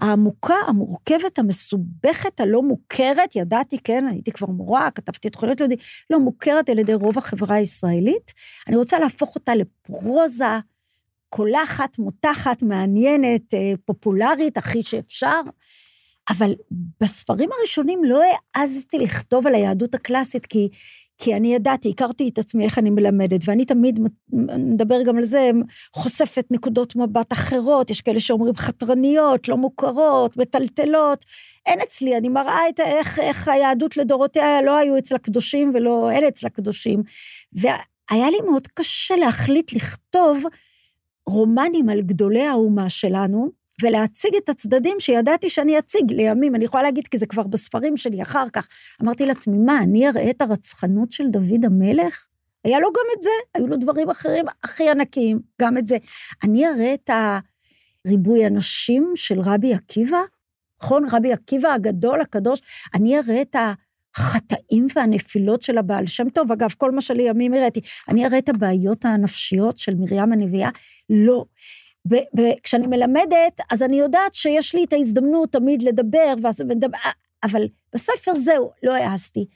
[0.01, 5.79] העמוקה, המורכבת, המסובכת, הלא מוכרת, ידעתי, כן, הייתי כבר מורה, כתבתי תוכניות לימודים,
[6.11, 8.33] לא מוכרת על ידי רוב החברה הישראלית.
[8.69, 10.59] אני רוצה להפוך אותה לפרוזה
[11.29, 15.41] קולחת, מותחת, מעניינת, אה, פופולרית, הכי שאפשר.
[16.31, 16.55] אבל
[17.01, 18.23] בספרים הראשונים לא
[18.55, 20.69] העזתי לכתוב על היהדות הקלאסית, כי,
[21.19, 24.01] כי אני ידעתי, הכרתי את עצמי איך אני מלמדת, ואני תמיד,
[24.59, 25.51] נדבר גם על זה,
[25.97, 31.25] חושפת נקודות מבט אחרות, יש כאלה שאומרים חתרניות, לא מוכרות, מטלטלות.
[31.66, 36.25] אין אצלי, אני מראה את איך, איך היהדות לדורותיה לא היו אצל הקדושים ולא אין
[36.25, 37.03] אצל הקדושים.
[37.53, 40.43] והיה לי מאוד קשה להחליט לכתוב
[41.27, 47.09] רומנים על גדולי האומה שלנו, ולהציג את הצדדים שידעתי שאני אציג לימים, אני יכולה להגיד,
[47.09, 48.69] כי זה כבר בספרים שלי אחר כך.
[49.03, 52.27] אמרתי לעצמי, מה, אני אראה את הרצחנות של דוד המלך?
[52.64, 55.97] היה לו גם את זה, היו לו דברים אחרים הכי ענקיים, גם את זה.
[56.45, 57.11] אני אראה את
[58.07, 60.21] הריבוי הנשים של רבי עקיבא?
[60.83, 62.61] נכון, רבי עקיבא הגדול, הקדוש,
[62.95, 63.57] אני אראה את
[64.16, 69.05] החטאים והנפילות של הבעל שם טוב, אגב, כל מה שלימים הראיתי, אני אראה את הבעיות
[69.05, 70.71] הנפשיות של מרים הנביאה?
[71.11, 71.45] לא.
[72.07, 76.63] וכשאני מלמדת, אז אני יודעת שיש לי את ההזדמנות תמיד לדבר, ואז,
[77.43, 79.47] אבל בספר זהו, לא העזתי.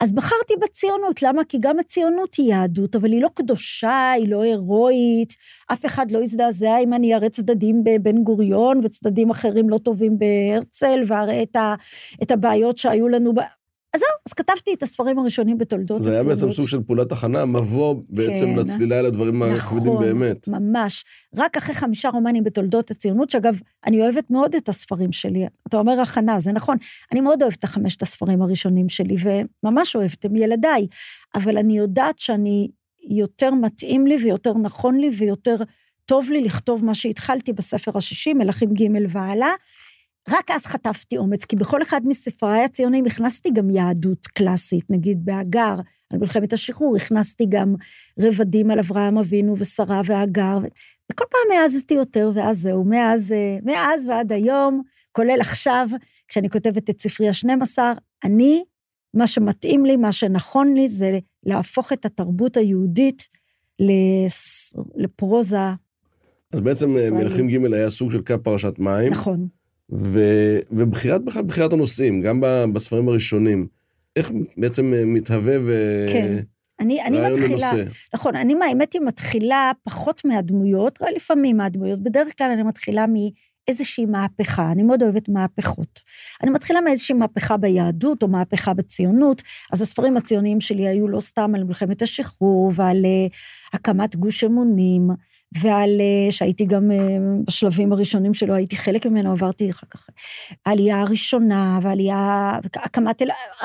[0.00, 1.44] אז בחרתי בציונות, למה?
[1.44, 5.36] כי גם הציונות היא יהדות, אבל היא לא קדושה, היא לא הירואית,
[5.72, 11.00] אף אחד לא יזדעזע אם אני אראה צדדים בבן גוריון וצדדים אחרים לא טובים בהרצל,
[11.06, 11.56] ואראה את,
[12.22, 13.32] את הבעיות שהיו לנו,
[13.94, 16.02] אז זהו, אז כתבתי את הספרים הראשונים בתולדות הציונות.
[16.02, 20.48] זה היה בעצם סוג של פעולת הכנה, מבוא בעצם כן, לצלילה לדברים נכון, הכבדים באמת.
[20.48, 21.04] נכון, ממש.
[21.36, 25.46] רק אחרי חמישה רומנים בתולדות הציונות, שאגב, אני אוהבת מאוד את הספרים שלי.
[25.68, 26.76] אתה אומר הכנה, זה נכון.
[27.12, 29.16] אני מאוד אוהבת את חמשת הספרים הראשונים שלי,
[29.64, 30.86] וממש אוהבת, הם ילדיי.
[31.34, 32.68] אבל אני יודעת שאני,
[33.08, 35.56] יותר מתאים לי ויותר נכון לי ויותר
[36.06, 39.50] טוב לי לכתוב מה שהתחלתי בספר השישי, מלכים ג' והלאה.
[40.30, 45.74] רק אז חטפתי אומץ, כי בכל אחד מספריי הציונים הכנסתי גם יהדות קלאסית, נגיד בהגר,
[46.12, 47.74] על מלחמת השחרור, הכנסתי גם
[48.20, 50.58] רבדים על אברהם אבינו ושרה והגר,
[51.12, 55.86] וכל פעם העזתי יותר, ואז זהו, מאז, מאז ועד היום, כולל עכשיו,
[56.28, 57.78] כשאני כותבת את ספרי ה-12,
[58.24, 58.64] אני,
[59.14, 63.28] מה שמתאים לי, מה שנכון לי, זה להפוך את התרבות היהודית
[64.96, 65.58] לפרוזה.
[66.52, 69.10] אז בעצם מלכים ג' היה סוג של קו פרשת מים.
[69.10, 69.57] נכון.
[69.92, 70.20] ו,
[70.70, 72.40] ובחירת בכלל, בחירת הנושאים, גם
[72.72, 73.66] בספרים הראשונים,
[74.16, 75.72] איך בעצם מתהווה ו...
[76.12, 76.38] כן.
[76.80, 77.84] אני, אני מתחילה, לנושא.
[78.14, 84.72] נכון, אני האמת היא מתחילה פחות מהדמויות, לפעמים מהדמויות, בדרך כלל אני מתחילה מאיזושהי מהפכה,
[84.72, 86.00] אני מאוד אוהבת מהפכות.
[86.42, 91.54] אני מתחילה מאיזושהי מהפכה ביהדות או מהפכה בציונות, אז הספרים הציוניים שלי היו לא סתם
[91.54, 93.36] על מלחמת השחרור ועל uh,
[93.72, 95.08] הקמת גוש אמונים,
[95.52, 96.96] ועל, אה, שהייתי גם אה,
[97.46, 100.06] בשלבים הראשונים שלו, הייתי חלק ממנו, עברתי אחר כך
[100.66, 103.22] העלייה הראשונה, ועלייה, הקמת,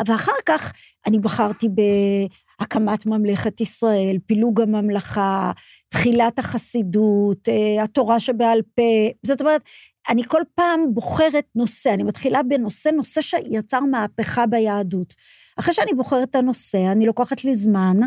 [0.08, 0.74] ואחר כך
[1.08, 1.68] אני בחרתי
[2.60, 5.52] בהקמת ממלכת ישראל, פילוג הממלכה,
[5.90, 8.84] תחילת החסידות, אה, התורה שבעל פה,
[9.26, 9.64] זאת אומרת,
[10.10, 15.14] אני כל פעם בוחרת נושא, אני מתחילה בנושא, נושא שיצר מהפכה ביהדות.
[15.60, 17.98] אחרי שאני בוחרת את הנושא, אני לוקחת לי זמן,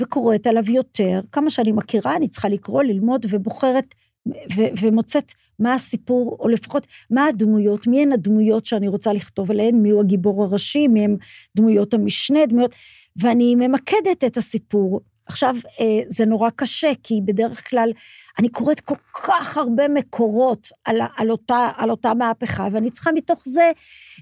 [0.00, 1.20] וקוראת עליו יותר.
[1.32, 3.94] כמה שאני מכירה, אני צריכה לקרוא, ללמוד, ובוחרת
[4.26, 9.74] ו- ומוצאת מה הסיפור, או לפחות מה הדמויות, מי הן הדמויות שאני רוצה לכתוב עליהן,
[9.74, 11.16] מי הוא הגיבור הראשי, מי הם
[11.56, 12.74] דמויות המשנה, דמויות,
[13.16, 15.00] ואני ממקדת את הסיפור.
[15.26, 17.90] עכשיו, אה, זה נורא קשה, כי בדרך כלל
[18.38, 23.42] אני קוראת כל כך הרבה מקורות על, על, אותה, על אותה מהפכה, ואני צריכה מתוך
[23.46, 23.70] זה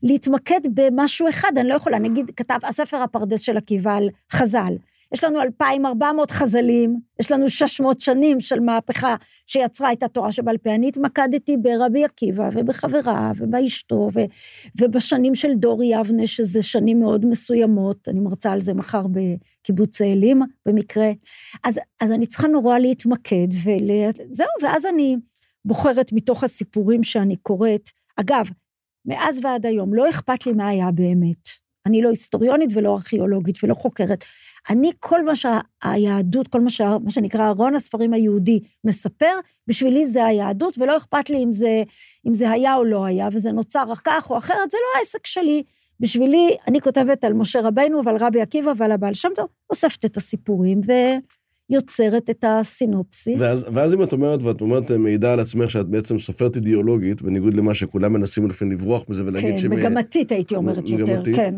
[0.02, 4.74] להתמקד במשהו אחד, אני לא יכולה, נגיד, כתב הספר הפרדס של עקיבא על חז"ל.
[5.14, 10.74] יש לנו 2,400 חז"לים, יש לנו 600 שנים של מהפכה שיצרה את התורה שבעל פה.
[10.74, 14.20] אני התמקדתי ברבי עקיבא ובחברה ובאשתו, ו,
[14.80, 20.42] ובשנים של דורי יבנה, שזה שנים מאוד מסוימות, אני מרצה על זה מחר בקיבוץ צאלים,
[20.66, 21.10] במקרה.
[21.64, 25.16] אז, אז אני צריכה נורא להתמקד, וזהו, ואז אני
[25.64, 27.90] בוחרת מתוך הסיפורים שאני קוראת.
[28.16, 28.44] אגב,
[29.06, 31.63] מאז ועד היום, לא אכפת לי מה היה באמת.
[31.86, 34.24] אני לא היסטוריונית ולא ארכיאולוגית ולא חוקרת.
[34.70, 39.32] אני, כל מה שהיהדות, כל מה, שה, מה שנקרא ארון הספרים היהודי מספר,
[39.68, 41.82] בשבילי זה היהדות, ולא אכפת לי אם זה,
[42.28, 45.62] אם זה היה או לא היה, וזה נוצר כך או אחרת, זה לא העסק שלי.
[46.00, 50.16] בשבילי, אני כותבת על משה רבנו ועל רבי עקיבא ועל הבעל שם טוב, אוספת את
[50.16, 50.80] הסיפורים
[51.70, 53.40] ויוצרת את הסינופסיס.
[53.40, 57.54] ואז, ואז אם את אומרת, ואת אומרת, מעידה על עצמך שאת בעצם סופרת אידיאולוגית, בניגוד
[57.54, 59.76] למה שכולם מנסים לפעמים לברוח מזה ולהגיד כן, שהם...
[59.76, 61.54] כן, מגמתית הייתי אומרת יותר, כן.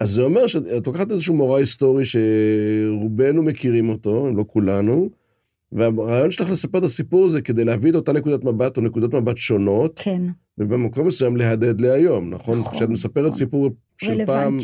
[0.00, 5.10] אז זה אומר שאת לוקחת איזשהו מורה היסטורי שרובנו מכירים אותו, אם לא כולנו,
[5.72, 9.36] והרעיון שלך לספר את הסיפור הזה כדי להביא את אותה נקודת מבט או נקודות מבט
[9.36, 10.00] שונות.
[10.04, 10.22] כן.
[10.58, 12.58] ובמקום מסוים להדהד להיום, נכון?
[12.58, 12.76] נכון.
[12.76, 13.38] כשאת מספרת נכון.
[13.38, 13.70] סיפור
[14.04, 14.58] של פעם...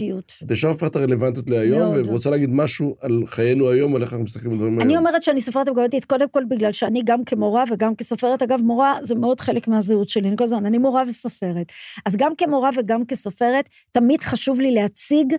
[0.45, 4.53] את ישר את הרלוונטיות להיום, ורוצה להגיד משהו על חיינו היום, על איך אנחנו מסתכלים
[4.53, 4.89] על דברים היום.
[4.89, 8.99] אני אומרת שאני סופרת מגמתית, קודם כל בגלל שאני גם כמורה וגם כסופרת, אגב, מורה
[9.03, 11.67] זה מאוד חלק מהזהות שלי, אני כל הזמן, אני מורה וסופרת.
[12.07, 15.35] אז גם כמורה וגם כסופרת, תמיד חשוב לי להציג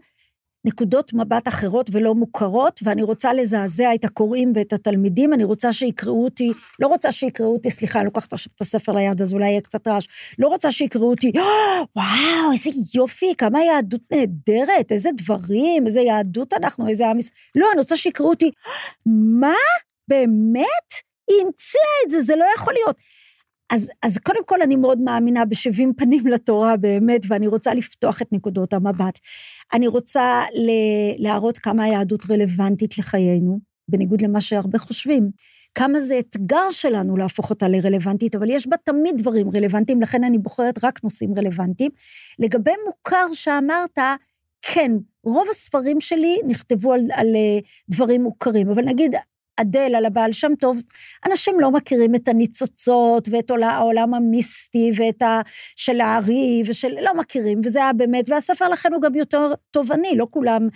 [0.67, 6.23] נקודות מבט אחרות ולא מוכרות, ואני רוצה לזעזע את הקוראים ואת התלמידים, אני רוצה שיקראו
[6.23, 9.61] אותי, לא רוצה שיקראו אותי, סליחה, אני לוקחת עכשיו את הספר ליד, אז אולי יהיה
[9.61, 10.07] קצת רעש,
[10.39, 11.31] לא רוצה שיקראו אותי,
[11.95, 17.17] וואו, איזה יופי, כמה יהדות נהדרת, איזה דברים, איזה יהדות אנחנו, איזה עם...
[17.55, 18.51] לא, אני רוצה שיקראו אותי,
[19.39, 19.53] מה?
[20.07, 20.89] באמת?
[21.27, 22.95] היא המציאה את זה, זה לא יכול להיות.
[23.69, 28.27] אז, אז קודם כל אני מאוד מאמינה בשבעים פנים לתורה באמת, ואני רוצה לפתוח את
[28.31, 29.19] נקודות המבט.
[29.73, 30.43] אני רוצה
[31.17, 35.31] להראות כמה היהדות רלוונטית לחיינו, בניגוד למה שהרבה חושבים.
[35.75, 40.37] כמה זה אתגר שלנו להפוך אותה לרלוונטית, אבל יש בה תמיד דברים רלוונטיים, לכן אני
[40.37, 41.91] בוחרת רק נושאים רלוונטיים.
[42.39, 43.97] לגבי מוכר שאמרת,
[44.61, 44.91] כן,
[45.23, 49.15] רוב הספרים שלי נכתבו על, על אה, דברים מוכרים, אבל נגיד
[49.57, 50.77] אדל, על הבעל שם טוב,
[51.25, 55.41] אנשים לא מכירים את הניצוצות ואת העולם המיסטי ואת ה...
[55.75, 56.95] של הארי ושל...
[57.01, 60.67] לא מכירים, וזה היה באמת, והספר לכן הוא גם יותר תובעני, לא כולם.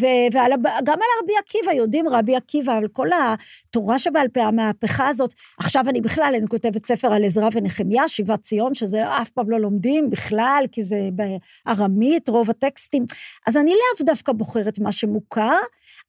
[0.00, 0.52] ו, ועל,
[0.84, 5.34] גם על רבי עקיבא, יודעים רבי עקיבא, על כל התורה שבעל פה, המהפכה הזאת.
[5.58, 9.60] עכשיו אני בכלל, אני כותבת ספר על עזרא ונחמיה, שיבת ציון, שזה אף פעם לא
[9.60, 13.04] לומדים בכלל, כי זה בארמית, רוב הטקסטים.
[13.46, 15.58] אז אני לאו דווקא בוחרת מה שמוכר,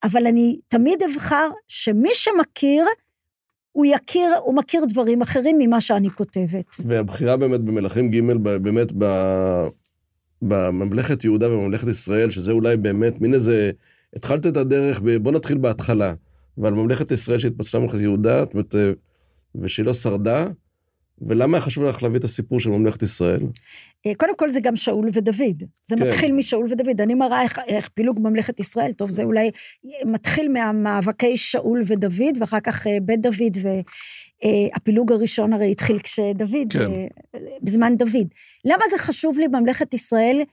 [0.03, 2.85] אבל אני תמיד אבחר שמי שמכיר,
[3.71, 6.65] הוא יכיר, הוא מכיר דברים אחרים ממה שאני כותבת.
[6.85, 9.05] והבחירה באמת במלכים ג' באמת ב...
[10.41, 13.71] בממלכת יהודה ובממלכת ישראל, שזה אולי באמת מין איזה,
[14.15, 15.17] התחלת את הדרך, ב...
[15.17, 16.13] בוא נתחיל בהתחלה,
[16.57, 18.75] ועל ממלכת ישראל שהתפצלה ממלכת יהודה, אומרת,
[19.55, 20.47] ושהיא לא שרדה,
[21.21, 23.41] ולמה היה חשוב לך להביא את הסיפור של ממלכת ישראל?
[24.05, 25.63] אה, קודם כל זה גם שאול ודוד.
[25.89, 26.07] זה כן.
[26.07, 27.01] מתחיל משאול ודוד.
[27.01, 29.51] אני מראה איך, איך פילוג ממלכת ישראל, טוב, זה אולי
[30.05, 33.57] מתחיל מהמאבקי שאול ודוד, ואחר כך אה, בית דוד,
[34.43, 36.89] והפילוג אה, הראשון הרי התחיל כשדוד, כן.
[37.61, 38.27] בזמן דוד.
[38.65, 40.43] למה זה חשוב לי ממלכת ישראל?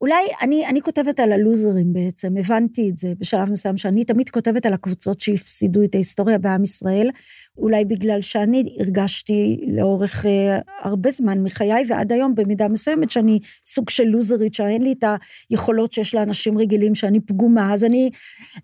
[0.00, 4.66] אולי אני, אני כותבת על הלוזרים בעצם, הבנתי את זה בשלב מסוים, שאני תמיד כותבת
[4.66, 7.10] על הקבוצות שהפסידו את ההיסטוריה בעם ישראל,
[7.58, 13.90] אולי בגלל שאני הרגשתי לאורך אה, הרבה זמן מחיי, ועד היום במידה מסוימת שאני סוג
[13.90, 15.04] של לוזרית, שאין לי את
[15.50, 18.10] היכולות שיש לאנשים רגילים, שאני פגומה, אז אני...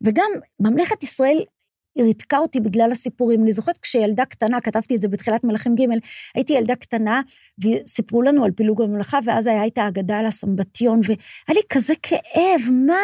[0.03, 1.42] וגם ממלכת ישראל
[1.94, 3.42] היא ריתקה אותי בגלל הסיפורים.
[3.42, 5.83] אני זוכרת כשילדה קטנה, כתבתי את זה בתחילת מלאכים ג',
[6.35, 7.20] הייתי ילדה קטנה,
[7.64, 13.00] וסיפרו לנו על פילוג הממלכה, ואז את האגדה על הסמבטיון, והיה לי כזה כאב, מה?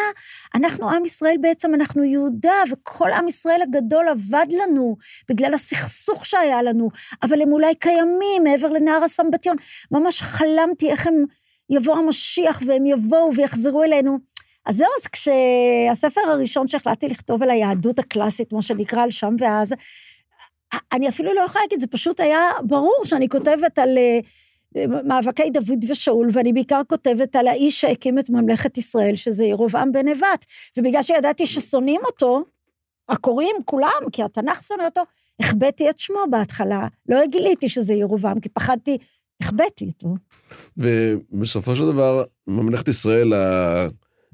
[0.55, 4.97] אנחנו עם ישראל בעצם, אנחנו יהודה, וכל עם ישראל הגדול עבד לנו
[5.29, 6.89] בגלל הסכסוך שהיה לנו,
[7.23, 9.57] אבל הם אולי קיימים מעבר לנהר הסמבטיון.
[9.91, 11.23] ממש חלמתי איך הם...
[11.69, 14.17] יבוא המשיח והם יבואו ויחזרו אלינו.
[14.69, 19.73] אז זהו, אז כשהספר הראשון שהחלטתי לכתוב על היהדות הקלאסית, כמו שנקרא על שם ואז,
[20.91, 25.85] אני אפילו לא יכולה להגיד, זה פשוט היה ברור שאני כותבת על uh, מאבקי דוד
[25.89, 30.45] ושאול, ואני בעיקר כותבת על האיש שהקים את ממלכת ישראל, שזה ירובעם בן נבט.
[30.77, 32.43] ובגלל שידעתי ששונאים אותו,
[33.09, 35.01] הקוראים כולם, כי התנ"ך שונא אותו,
[35.39, 36.87] החבאתי את שמו בהתחלה.
[37.09, 38.97] לא גיליתי שזה ירובעם, כי פחדתי,
[39.41, 40.15] החבאתי אותו.
[40.77, 43.33] ובסופו של דבר, ממלכת ישראל,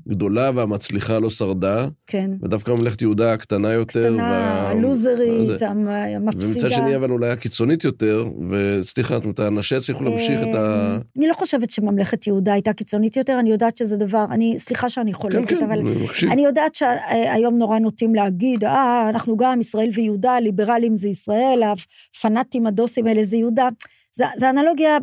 [0.08, 1.88] הגדולה והמצליחה לא שרדה.
[2.08, 2.32] כן.
[2.42, 4.04] ודווקא ממלכת יהודה הקטנה יותר.
[4.04, 4.70] קטנה, וה...
[4.70, 6.54] הלוזרית, המפסידה.
[6.54, 10.98] ומצד שני, אבל אולי הקיצונית יותר, וסליחה, זאת אומרת, האנשי הצליחו להמשיך את ה...
[11.18, 15.14] אני לא חושבת שממלכת יהודה הייתה קיצונית יותר, אני יודעת שזה דבר, אני, סליחה שאני
[15.14, 19.90] חולקת, כן, כן, אבל אני, אני יודעת שהיום נורא נוטים להגיד, אה, אנחנו גם ישראל
[19.94, 21.62] ויהודה, ליברלים זה ישראל,
[22.18, 23.70] הפנאטים הדוסים האלה זה יהודה.
[24.14, 24.98] זו אנלוגיה,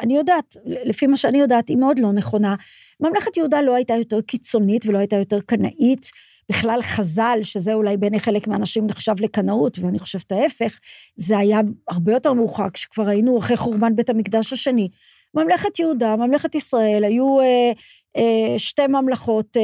[0.00, 2.54] אני יודעת, לפי מה שאני יודעת, היא מאוד לא נכונה.
[3.00, 6.10] ממלכת יהודה לא הייתה יותר קיצונית ולא הייתה יותר קנאית.
[6.48, 10.78] בכלל חז"ל, שזה אולי בעיני חלק מהאנשים נחשב לקנאות, ואני חושבת ההפך,
[11.16, 14.88] זה היה הרבה יותר מאוחר, כשכבר היינו אחרי חורבן בית המקדש השני.
[15.34, 17.72] ממלכת יהודה, ממלכת ישראל, היו אה,
[18.16, 19.62] אה, שתי ממלכות, אה,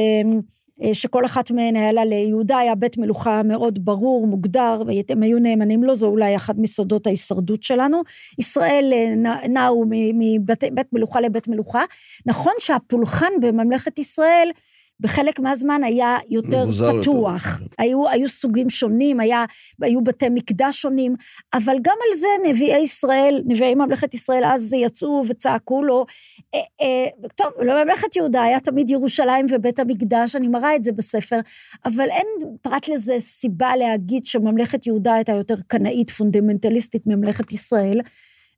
[0.93, 5.83] שכל אחת מהן היה לה ליהודה היה בית מלוכה מאוד ברור, מוגדר, והם היו נאמנים
[5.83, 8.01] לו, זו אולי אחת מסודות ההישרדות שלנו.
[8.39, 11.83] ישראל אה, נעו מבית מלוכה לבית מלוכה.
[12.25, 14.49] נכון שהפולחן בממלכת ישראל
[14.99, 17.59] בחלק מהזמן היה יותר פתוח.
[17.59, 17.65] יותר.
[17.77, 19.45] היו, היו סוגים שונים, היה,
[19.81, 21.15] היו בתי מקדש שונים,
[21.53, 26.05] אבל גם על זה נביאי ישראל, נביאי ממלכת ישראל אז יצאו וצעקו לו.
[26.55, 31.39] אה, אה, טוב, לממלכת יהודה היה תמיד ירושלים ובית המקדש, אני מראה את זה בספר,
[31.85, 32.27] אבל אין
[32.61, 38.01] פרט לזה סיבה להגיד שממלכת יהודה הייתה יותר קנאית, פונדמנטליסטית ממלכת ישראל.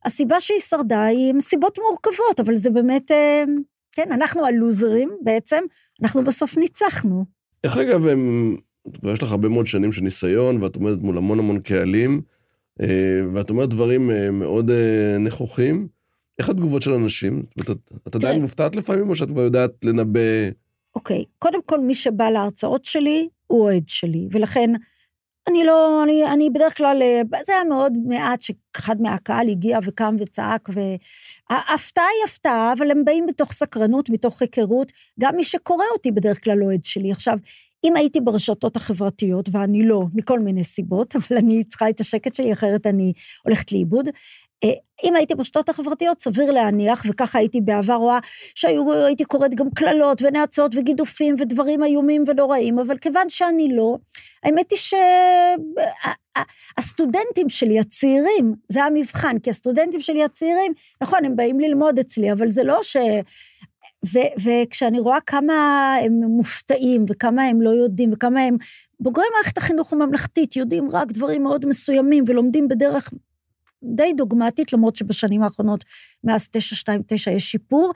[0.04, 3.10] הסיבה שהיא שרדה היא מסיבות מורכבות, אבל זה באמת...
[3.96, 5.64] כן, אנחנו הלוזרים בעצם,
[6.02, 7.24] אנחנו בסוף ניצחנו.
[7.64, 8.56] איך אגב, הם,
[9.12, 12.22] יש לך הרבה מאוד שנים של ניסיון, ואת עומדת מול המון המון קהלים,
[12.80, 15.88] אה, ואת אומרת דברים אה, מאוד אה, נכוחים.
[16.38, 17.42] איך התגובות של אנשים?
[17.60, 17.70] את,
[18.08, 20.20] את עדיין מופתעת לפעמים, או שאת כבר יודעת לנבא...
[20.94, 24.70] אוקיי, קודם כל, מי שבא להרצאות שלי, הוא אוהד שלי, ולכן
[25.48, 30.16] אני לא, אני, אני בדרך כלל, אה, זה היה מאוד מעט שאחד מהקהל הגיע וקם
[30.20, 36.10] וצעק, וההפתעה היא הפתעה, אבל הם באים מתוך סקרנות, מתוך היכרות, גם מי שקורא אותי
[36.10, 37.12] בדרך כלל לא עד שלי.
[37.12, 37.38] עכשיו,
[37.84, 42.52] אם הייתי ברשתות החברתיות, ואני לא, מכל מיני סיבות, אבל אני צריכה את השקט שלי,
[42.52, 43.12] אחרת אני
[43.44, 44.08] הולכת לאיבוד,
[45.04, 48.18] אם הייתי ברשתות החברתיות, סביר להניח, וככה הייתי בעבר רואה,
[48.54, 53.96] שהייתי קוראת גם קללות ונאצות וגידופים ודברים איומים ונוראים, אבל כיוון שאני לא,
[54.42, 54.78] האמת היא
[56.78, 62.50] שהסטודנטים שלי, הצעירים, זה המבחן, כי הסטודנטים שלי הצעירים, נכון, הם באים ללמוד אצלי, אבל
[62.50, 62.96] זה לא ש...
[64.12, 68.56] ו- וכשאני רואה כמה הם מופתעים, וכמה הם לא יודעים, וכמה הם...
[69.00, 73.10] בוגרי מערכת החינוך הממלכתית יודעים רק דברים מאוד מסוימים, ולומדים בדרך
[73.86, 75.84] די דוגמטית, למרות שבשנים האחרונות,
[76.24, 77.92] מאז 929 יש שיפור.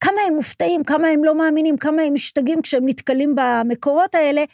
[0.00, 4.44] כמה הם מופתעים, כמה הם לא מאמינים, כמה הם משתגעים כשהם נתקלים במקורות האלה.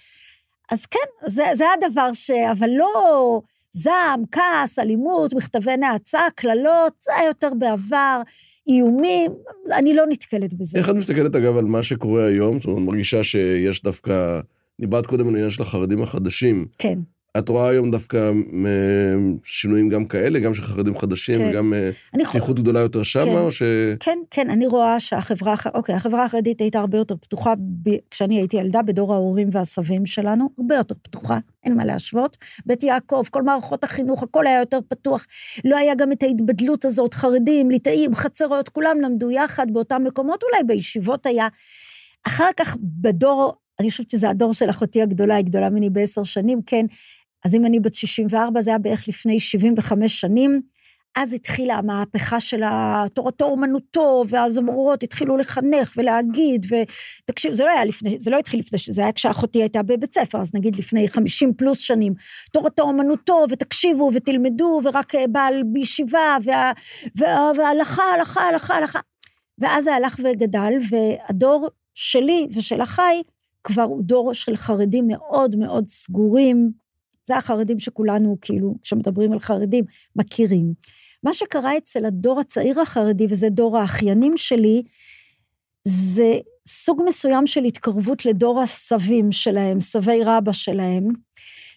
[0.71, 2.31] אז כן, זה, זה הדבר ש...
[2.31, 3.41] אבל לא
[3.73, 8.23] זעם, כעס, אלימות, מכתבי נאצה, קללות, זה היה יותר בעבר,
[8.69, 9.31] איומים,
[9.73, 10.79] אני לא נתקלת בזה.
[10.79, 12.61] איך את מסתכלת, אגב, על מה שקורה היום?
[12.61, 14.41] זאת אומרת, מרגישה שיש דווקא...
[14.81, 16.67] דיברת קודם על העניין של החרדים החדשים.
[16.79, 16.99] כן.
[17.39, 18.17] את רואה היום דווקא
[18.67, 18.73] אה,
[19.45, 21.51] שינויים גם כאלה, גם של חרדים חדשים, כן.
[21.51, 21.91] וגם אה,
[22.25, 23.63] פתיחות גדולה יותר שמה, כן, או ש...
[24.01, 28.57] כן, כן, אני רואה שהחברה, אוקיי, החברה החרדית הייתה הרבה יותר פתוחה ב, כשאני הייתי
[28.57, 32.37] ילדה, בדור ההורים והסבים שלנו, הרבה יותר פתוחה, אין מה להשוות.
[32.67, 35.27] בית יעקב, כל מערכות החינוך, הכל היה יותר פתוח.
[35.65, 40.65] לא היה גם את ההתבדלות הזאת, חרדים, ליטאים, חצרות, כולם למדו יחד באותם מקומות, אולי
[40.65, 41.49] בישיבות היה.
[42.27, 46.61] אחר כך בדור אני חושבת שזה הדור של אחותי הגדולה, היא גדולה ממני בעשר שנים,
[46.67, 46.87] כן,
[47.47, 50.61] אז אם אני בת 64, זה היה בערך לפני 75 שנים.
[51.17, 52.63] אז התחילה המהפכה של
[53.15, 58.79] תורתו אומנותו, והזמורות התחילו לחנך ולהגיד, ותקשיב, זה לא היה לפני, זה לא התחיל לפני,
[58.91, 62.15] זה היה כשאחותי הייתה בבית ספר, אז נגיד לפני 50 פלוס שנים,
[62.53, 66.73] תורתו אומנותו, ותקשיבו ותלמדו, ורק בעל בישיבה, וה,
[67.17, 69.01] וה, והלכה, הלכה, הלכה, הלכה.
[69.59, 73.23] ואז זה הלך וגדל, והדור שלי ושל אחיי
[73.65, 76.86] כבר הוא דור של חרדים מאוד מאוד סגורים,
[77.27, 79.85] זה החרדים שכולנו, כאילו, כשמדברים על חרדים,
[80.17, 80.73] מכירים.
[81.23, 84.83] מה שקרה אצל הדור הצעיר החרדי, וזה דור האחיינים שלי,
[85.85, 91.09] זה סוג מסוים של התקרבות לדור הסבים שלהם, סבי רבא שלהם,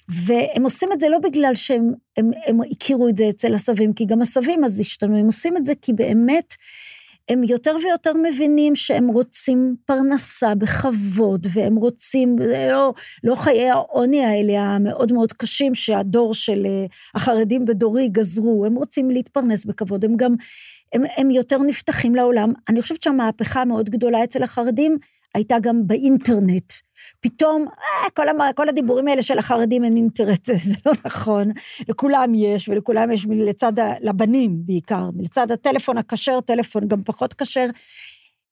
[0.09, 4.05] והם עושים את זה לא בגלל שהם הם, הם הכירו את זה אצל הסבים, כי
[4.05, 6.55] גם הסבים אז השתנו, הם עושים את זה כי באמת
[7.29, 14.59] הם יותר ויותר מבינים שהם רוצים פרנסה בכבוד, והם רוצים, לא, לא חיי העוני האלה
[14.59, 20.35] המאוד מאוד קשים שהדור של אה, החרדים בדורי גזרו, הם רוצים להתפרנס בכבוד, הם גם,
[20.93, 22.53] הם, הם יותר נפתחים לעולם.
[22.69, 24.97] אני חושבת שהמהפכה המאוד גדולה אצל החרדים
[25.35, 26.73] הייתה גם באינטרנט.
[27.19, 31.51] פתאום, אה, כל, המ, כל הדיבורים האלה של החרדים הם אינטרנט, זה לא נכון.
[31.89, 37.65] לכולם יש, ולכולם יש לצד, ה, לבנים בעיקר, לצד הטלפון הכשר, טלפון גם פחות כשר.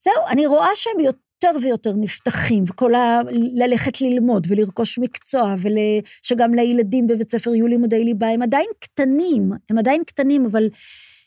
[0.04, 3.22] זהו, אני רואה שהם יותר ויותר נפתחים, וכל ה...
[3.32, 9.78] ללכת ללמוד ולרכוש מקצוע, ושגם לילדים בבית ספר יהיו לימודי ליבה, הם עדיין קטנים, הם
[9.78, 10.70] עדיין קטנים, אבל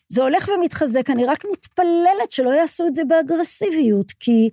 [0.08, 4.50] זה הולך ומתחזק, אני רק מתפללת שלא יעשו את זה באגרסיביות, כי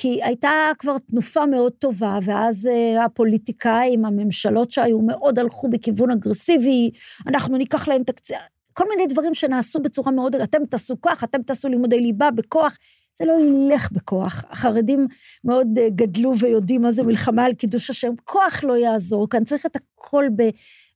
[0.00, 6.90] כי הייתה כבר תנופה מאוד טובה, ואז uh, הפוליטיקאים, הממשלות שהיו מאוד הלכו בכיוון אגרסיבי,
[7.26, 8.36] אנחנו ניקח להם תקציב,
[8.72, 12.76] כל מיני דברים שנעשו בצורה מאוד, אתם תעשו כך, אתם תעשו לימודי ליבה בכוח,
[13.18, 14.44] זה לא ילך בכוח.
[14.50, 15.06] החרדים
[15.44, 19.66] מאוד uh, גדלו ויודעים מה זה מלחמה על קידוש השם, כוח לא יעזור, כאן צריך
[19.66, 20.42] את הכל ב...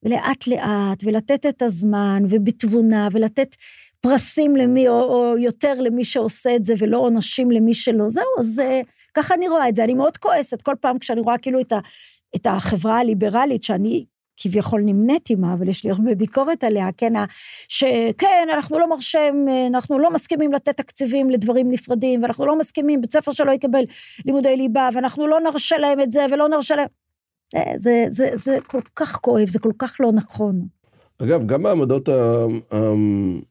[0.02, 3.56] לאט לאט, ולתת את הזמן, ובתבונה, ולתת
[4.02, 8.08] פרסים למי, או, או יותר למי שעושה את זה, ולא עונשים למי שלא.
[8.08, 9.84] זהו, אז uh, ככה אני רואה את זה.
[9.84, 11.78] אני מאוד כועסת כל פעם כשאני רואה כאילו את, ה,
[12.36, 14.04] את החברה הליברלית, שאני
[14.36, 17.12] כביכול נמנית עימה, אבל יש לי הרבה ביקורת עליה, כן,
[17.68, 23.12] שכן, אנחנו לא מרשים, אנחנו לא מסכימים לתת תקציבים לדברים נפרדים, ואנחנו לא מסכימים, בית
[23.12, 23.84] ספר שלא יקבל
[24.26, 26.88] לימודי ליבה, ואנחנו לא נרשה להם את זה, ולא נרשה להם...
[27.54, 30.66] זה, זה, זה, זה כל כך כואב, זה כל כך לא נכון.
[31.22, 32.08] אגב, גם העמדות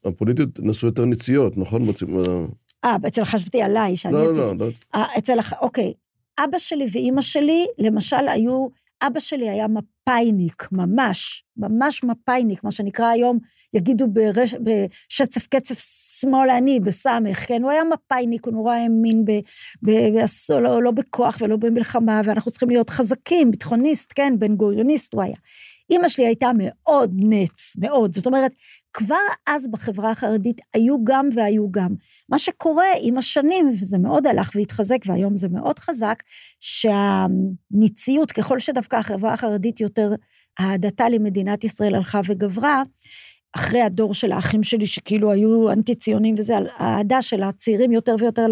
[0.06, 1.88] הפוליטיות נעשו יותר ניציות, נכון?
[2.86, 4.66] אה, אצל חשבתי עליי, שאני לא, לא, לא.
[4.96, 5.94] אה, אצל, אוקיי.
[6.40, 8.68] אבא שלי ואימא שלי, למשל, היו,
[9.02, 13.38] אבא שלי היה מפאיניק, ממש, ממש מפאיניק, מה שנקרא היום,
[13.74, 15.80] יגידו ברש, בשצף קצף
[16.20, 17.64] שמאלני, בסמך, כן?
[17.64, 19.32] הוא היה מפאיניק, הוא נורא האמין ב,
[19.82, 24.34] ב, ב, לא, לא בכוח ולא במלחמה, ואנחנו צריכים להיות חזקים, ביטחוניסט, כן?
[24.40, 25.36] בן גוריוניסט הוא היה.
[25.92, 28.16] אימא שלי הייתה מאוד נץ, מאוד.
[28.16, 28.52] זאת אומרת,
[28.94, 29.16] כבר
[29.48, 31.96] אז בחברה החרדית היו גם והיו גם.
[32.30, 36.24] מה שקורה עם השנים, וזה מאוד הלך והתחזק, והיום זה מאוד חזק,
[36.60, 40.14] שהניציות, ככל שדווקא החברה החרדית יותר,
[40.60, 42.84] אהדתה למדינת ישראל הלכה וגברה,
[43.54, 48.46] אחרי הדור של האחים שלי, שכאילו היו אנטי-ציונים וזה, האהדה של הצעירים יותר ויותר,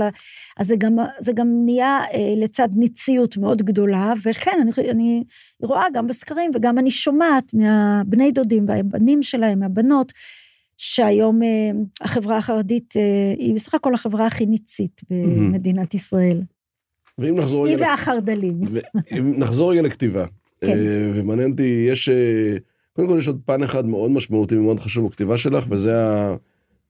[0.57, 5.23] אז זה גם, זה גם נהיה אה, לצד ניציות מאוד גדולה, וכן, אני, אני
[5.61, 10.13] רואה גם בסקרים וגם אני שומעת מהבני דודים והבנים שלהם, מהבנות,
[10.77, 11.71] שהיום אה,
[12.01, 16.41] החברה החרדית אה, היא בסך הכל החברה הכי ניצית במדינת ישראל.
[17.17, 17.77] ואם נחזור היא.
[17.79, 18.61] והחרד"לים.
[19.19, 20.25] אם נחזור רגע לכתיבה.
[20.61, 20.67] כן.
[20.67, 22.09] אה, ומעניין אותי, יש...
[22.95, 26.35] קודם כל יש עוד פן אחד מאוד משמעותי ומאוד חשוב בכתיבה שלך, וזה ה-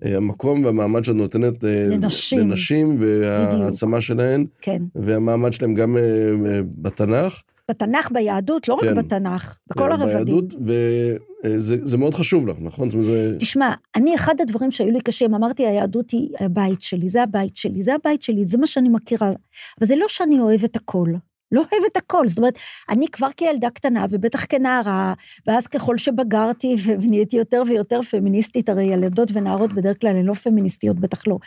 [0.05, 2.39] אה, המקום והמעמד שאת נותנת אה, לנשים.
[2.39, 4.81] לנשים והעצמה שלהן, כן.
[4.95, 6.01] והמעמד שלהן גם אה,
[6.77, 7.41] בתנ"ך.
[7.69, 8.95] בתנ"ך, ביהדות, לא רק כן.
[8.95, 10.15] בתנ"ך, בכל הרבדים.
[10.25, 10.53] ביהדות,
[11.45, 13.03] וזה זה מאוד חשוב לך, נכון?
[13.03, 13.35] זה...
[13.39, 17.83] תשמע, אני, אחד הדברים שהיו לי קשים, אמרתי, היהדות היא הבית שלי, זה הבית שלי,
[17.83, 19.27] זה הבית שלי, זה מה שאני מכירה.
[19.79, 21.13] אבל זה לא שאני אוהבת הכל.
[21.51, 22.57] לא אוהבת הכל, זאת אומרת,
[22.89, 25.13] אני כבר כילדה קטנה, ובטח כנערה,
[25.47, 30.99] ואז ככל שבגרתי ונהייתי יותר ויותר פמיניסטית, הרי ילדות ונערות בדרך כלל הן לא פמיניסטיות,
[30.99, 31.37] בטח לא.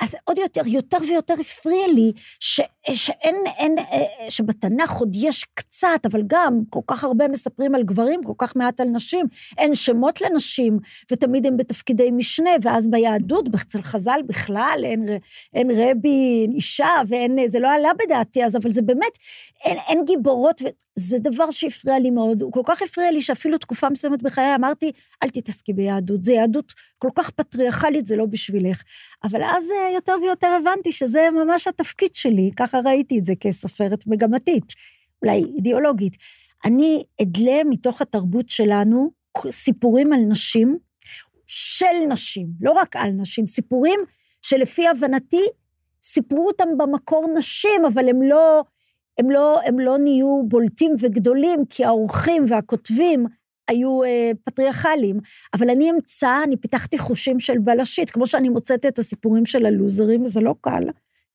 [0.00, 2.60] אז עוד יותר, יותר ויותר הפריע לי ש,
[2.92, 8.22] שאין, אין, אה, שבתנ"ך עוד יש קצת, אבל גם כל כך הרבה מספרים על גברים,
[8.22, 9.26] כל כך מעט על נשים,
[9.58, 10.78] אין שמות לנשים,
[11.12, 15.06] ותמיד הם בתפקידי משנה, ואז ביהדות, אצל חז"ל בכלל, אין,
[15.54, 19.18] אין רבי, אישה, ואין, זה לא עלה בדעתי אז, אבל זה באמת,
[19.64, 20.62] אין, אין גיבורות,
[20.98, 22.42] וזה דבר שהפריע לי מאוד.
[22.42, 24.92] הוא כל כך הפריע לי שאפילו תקופה מסוימת בחיי אמרתי,
[25.22, 28.82] אל תתעסקי ביהדות, זה יהדות כל כך פטריארכלית, זה לא בשבילך.
[29.24, 34.06] אבל אז אה, יותר ויותר הבנתי שזה ממש התפקיד שלי, ככה ראיתי את זה כסופרת
[34.06, 34.64] מגמתית,
[35.22, 36.16] אולי אידיאולוגית.
[36.64, 39.10] אני אדלה מתוך התרבות שלנו
[39.50, 40.78] סיפורים על נשים,
[41.46, 44.00] של נשים, לא רק על נשים, סיפורים
[44.42, 45.42] שלפי הבנתי
[46.02, 48.64] סיפרו אותם במקור נשים, אבל הם לא,
[49.18, 53.26] הם לא, הם לא נהיו בולטים וגדולים, כי העורכים והכותבים
[53.68, 55.20] היו אה, פטריארכליים.
[55.54, 60.24] אבל אני אמצא, אני פיתחתי חושים של בלשית, כמו שאני מוצאת את הסיפורים של הלוזרים,
[60.24, 60.82] וזה לא קל.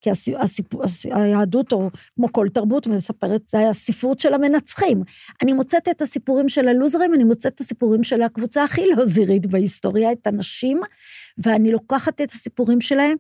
[0.02, 0.36] כי הסיפ...
[0.40, 0.82] הסיפ...
[0.82, 5.04] הס- היהדות, או כמו כל תרבות, מספרת, זה הספרות של המנצחים.
[5.44, 9.46] אני מוצאת את הסיפורים של הלוזרים, אני מוצאת את הסיפורים של הקבוצה הכי לא זירית
[9.46, 10.82] בהיסטוריה, את הנשים,
[11.38, 13.18] ואני לוקחת את הסיפורים שלהם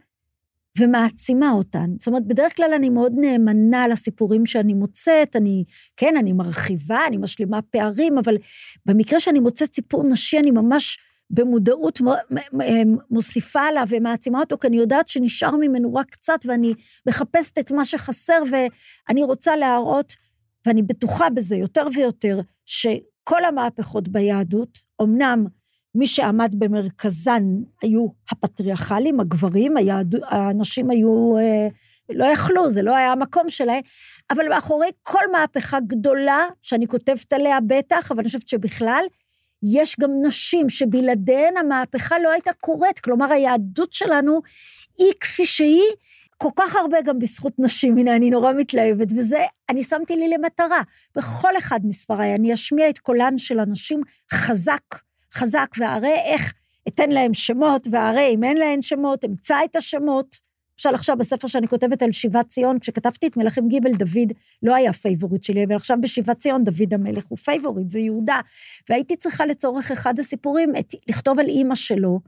[0.77, 1.89] ומעצימה אותן.
[1.99, 5.63] זאת אומרת, בדרך כלל אני מאוד נאמנה לסיפורים שאני מוצאת, אני,
[5.97, 8.37] כן, אני מרחיבה, אני משלימה פערים, אבל
[8.85, 10.97] במקרה שאני מוצאת סיפור נשי, אני ממש
[11.29, 16.73] במודעות מ- מוסיפה עליו ומעצימה אותו, כי אני יודעת שנשאר ממנו רק קצת, ואני
[17.07, 20.13] מחפשת את מה שחסר, ואני רוצה להראות,
[20.65, 25.45] ואני בטוחה בזה יותר ויותר, שכל המהפכות ביהדות, אמנם
[25.95, 27.43] מי שעמד במרכזן
[27.81, 30.15] היו הפטריארכלים, הגברים, היהד...
[30.23, 31.67] הנשים היו, אה,
[32.09, 33.81] לא יכלו, זה לא היה המקום שלהם,
[34.31, 39.03] אבל מאחורי כל מהפכה גדולה, שאני כותבת עליה בטח, אבל אני חושבת שבכלל,
[39.63, 44.41] יש גם נשים שבלעדיהן המהפכה לא הייתה קורית, כלומר היהדות שלנו
[44.97, 45.91] היא כפי שהיא,
[46.37, 50.81] כל כך הרבה גם בזכות נשים, הנה אני נורא מתלהבת, וזה, אני שמתי לי למטרה,
[51.15, 54.01] בכל אחד מספריי, אני אשמיע את קולן של הנשים
[54.33, 54.95] חזק,
[55.33, 56.53] חזק, והרי איך
[56.87, 60.49] אתן להם שמות, והרי אם אין להן שמות, אמצא את השמות.
[60.79, 64.93] למשל עכשיו בספר שאני כותבת על שיבת ציון, כשכתבתי את מלכים ג' דוד לא היה
[64.93, 68.39] favorite שלי, אבל עכשיו בשיבת ציון דוד המלך הוא favorite, זה יהודה.
[68.89, 72.19] והייתי צריכה לצורך אחד הסיפורים את, לכתוב על אימא שלו,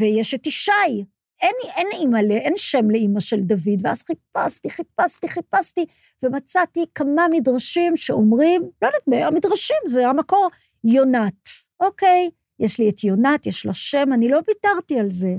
[0.00, 1.04] ויש את ישי.
[1.42, 5.84] אין, אין אימא, אין שם לאימא של דוד, ואז חיפשתי, חיפשתי, חיפשתי,
[6.22, 10.48] ומצאתי כמה מדרשים שאומרים, לא יודעת המדרשים זה המקור,
[10.84, 11.63] יונת.
[11.84, 12.30] אוקיי,
[12.60, 15.36] יש לי את יונת, יש לה שם, אני לא ויתרתי על זה.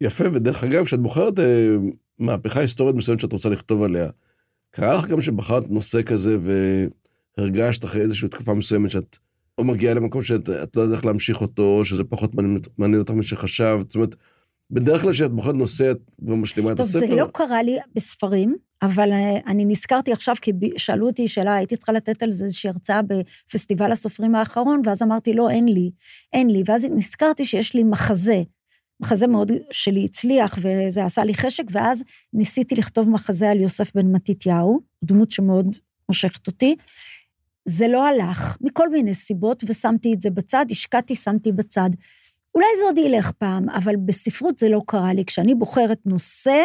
[0.00, 1.76] יפה, ודרך אגב, כשאת בוחרת אה,
[2.18, 4.10] מהפכה היסטורית מסוימת שאת רוצה לכתוב עליה,
[4.70, 6.36] קרה לך גם שבחרת נושא כזה
[7.38, 9.18] והרגשת אחרי איזושהי תקופה מסוימת שאת
[9.58, 12.30] או מגיעה למקום שאת את לא יודעת איך להמשיך אותו, או שזה פחות
[12.78, 14.16] מעניין אותך משחשבת, זאת אומרת,
[14.70, 17.00] בדרך כלל כשאת בוחרת נושא את משלימה את טוב, הספר.
[17.00, 21.76] זה לא קרה לי בספרים, אבל אה, אני נזכרתי עכשיו, כי שאלו אותי שאלה, הייתי
[21.76, 25.90] צריכה לתת על זה איזושהי הרצאה בפסטיבל הסופרים האחרון, ואז אמרתי, לא, אין לי,
[26.32, 26.62] אין לי.
[26.66, 28.42] ואז נזכרתי שיש לי מחזה,
[29.00, 32.02] מחזה מאוד שלי הצליח, וזה עשה לי חשק, ואז
[32.32, 35.76] ניסיתי לכתוב מחזה על יוסף בן מתתיהו, דמות שמאוד
[36.08, 36.76] מושכת אותי.
[37.68, 41.90] זה לא הלך, מכל מיני סיבות, ושמתי את זה בצד, השקעתי, שמתי בצד.
[42.56, 45.24] אולי זה עוד ילך פעם, אבל בספרות זה לא קרה לי.
[45.24, 46.62] כשאני בוחרת נושא,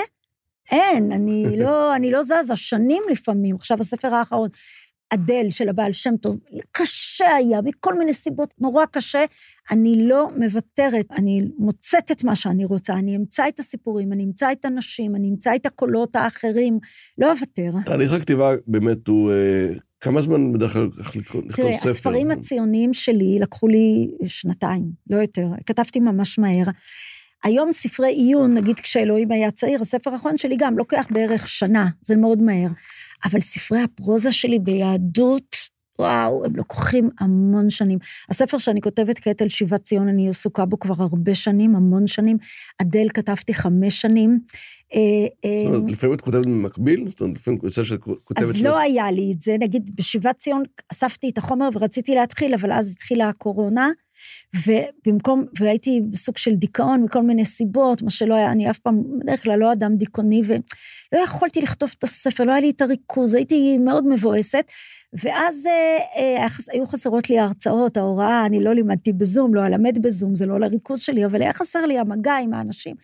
[0.71, 3.55] אין, אני לא, אני לא זזה, שנים לפעמים.
[3.55, 4.49] עכשיו, הספר האחרון,
[5.13, 6.37] אדל של הבעל שם טוב,
[6.71, 9.25] קשה היה, מכל מיני סיבות, נורא קשה.
[9.71, 14.51] אני לא מוותרת, אני מוצאת את מה שאני רוצה, אני אמצא את הסיפורים, אני אמצא
[14.51, 16.79] את הנשים, אני אמצא את הקולות האחרים,
[17.17, 17.71] לא אוותר.
[17.85, 21.55] תהליך הכתיבה באמת הוא, אה, כמה זמן בדרך כלל לכתוב ספר?
[21.55, 25.47] תראה, הספרים הציוניים שלי לקחו לי שנתיים, לא יותר.
[25.65, 26.65] כתבתי ממש מהר.
[27.43, 32.15] היום ספרי עיון, נגיד כשאלוהים היה צעיר, הספר האחרון שלי גם לוקח בערך שנה, זה
[32.15, 32.69] מאוד מהר.
[33.25, 35.55] אבל ספרי הפרוזה שלי ביהדות,
[36.01, 37.99] וואו, הם לוקחים המון שנים.
[38.29, 42.37] הספר שאני כותבת כעת על שיבת ציון, אני עסוקה בו כבר הרבה שנים, המון שנים.
[42.81, 44.39] אדל כתבתי חמש שנים.
[44.93, 47.09] אה, זאת אה, אומרת, לפעמים את כותבת במקביל?
[47.09, 48.43] זאת אומרת, לפעמים יוצא שאת כותבת...
[48.43, 52.71] אז לא היה לי את זה, נגיד בשיבת ציון אספתי את החומר ורציתי להתחיל, אבל
[52.71, 53.89] אז התחילה הקורונה,
[54.67, 59.43] ובמקום, והייתי בסוג של דיכאון מכל מיני סיבות, מה שלא היה, אני אף פעם, בדרך
[59.43, 63.77] כלל לא אדם דיכאוני, ולא יכולתי לכתוב את הספר, לא היה לי את הריכוז, הייתי
[63.77, 64.65] מאוד מבואסת,
[65.13, 70.35] ואז אה, אה, היו חסרות לי ההרצאות, ההוראה, אני לא לימדתי בזום, לא אלמד בזום,
[70.35, 72.95] זה לא לריכוז שלי, אבל היה חסר לי המגע עם האנשים.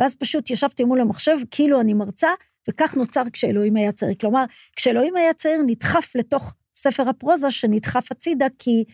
[0.00, 2.28] ואז פשוט ישבתי מול המחשב, כאילו אני מרצה,
[2.68, 4.14] וכך נוצר כשאלוהים היה צעיר.
[4.20, 4.44] כלומר,
[4.76, 8.84] כשאלוהים היה צעיר נדחף לתוך ספר הפרוזה שנדחף הצידה, כי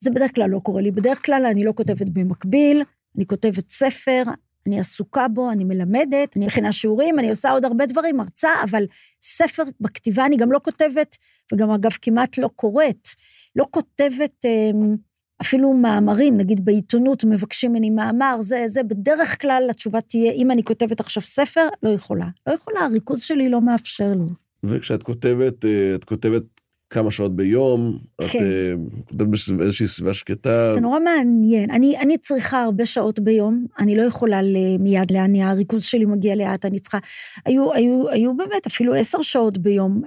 [0.00, 0.90] זה בדרך כלל לא קורה לי.
[0.90, 2.82] בדרך כלל אני לא כותבת במקביל,
[3.16, 4.22] אני כותבת ספר,
[4.66, 8.84] אני עסוקה בו, אני מלמדת, אני מכינה שיעורים, אני עושה עוד הרבה דברים, מרצה, אבל
[9.22, 11.16] ספר בכתיבה אני גם לא כותבת,
[11.52, 13.08] וגם אגב כמעט לא קוראת.
[13.56, 14.96] לא כותבת אמ,
[15.40, 20.64] אפילו מאמרים, נגיד בעיתונות מבקשים ממני מאמר, זה, זה, בדרך כלל התשובה תהיה, אם אני
[20.64, 22.26] כותבת עכשיו ספר, לא יכולה.
[22.46, 24.32] לא יכולה, הריכוז שלי לא מאפשר לי.
[24.64, 26.42] וכשאת כותבת, אה, את כותבת
[26.90, 28.38] כמה שעות ביום, את כן.
[28.38, 28.72] אה,
[29.10, 30.74] כותבת באיזושהי סביבה שקטה.
[30.74, 31.70] זה נורא מעניין.
[31.70, 34.40] אני, אני צריכה הרבה שעות ביום, אני לא יכולה
[34.78, 36.98] מיד להניע, הריכוז שלי מגיע לאט, אני צריכה...
[37.44, 40.02] היו, היו, היו באמת אפילו עשר שעות ביום.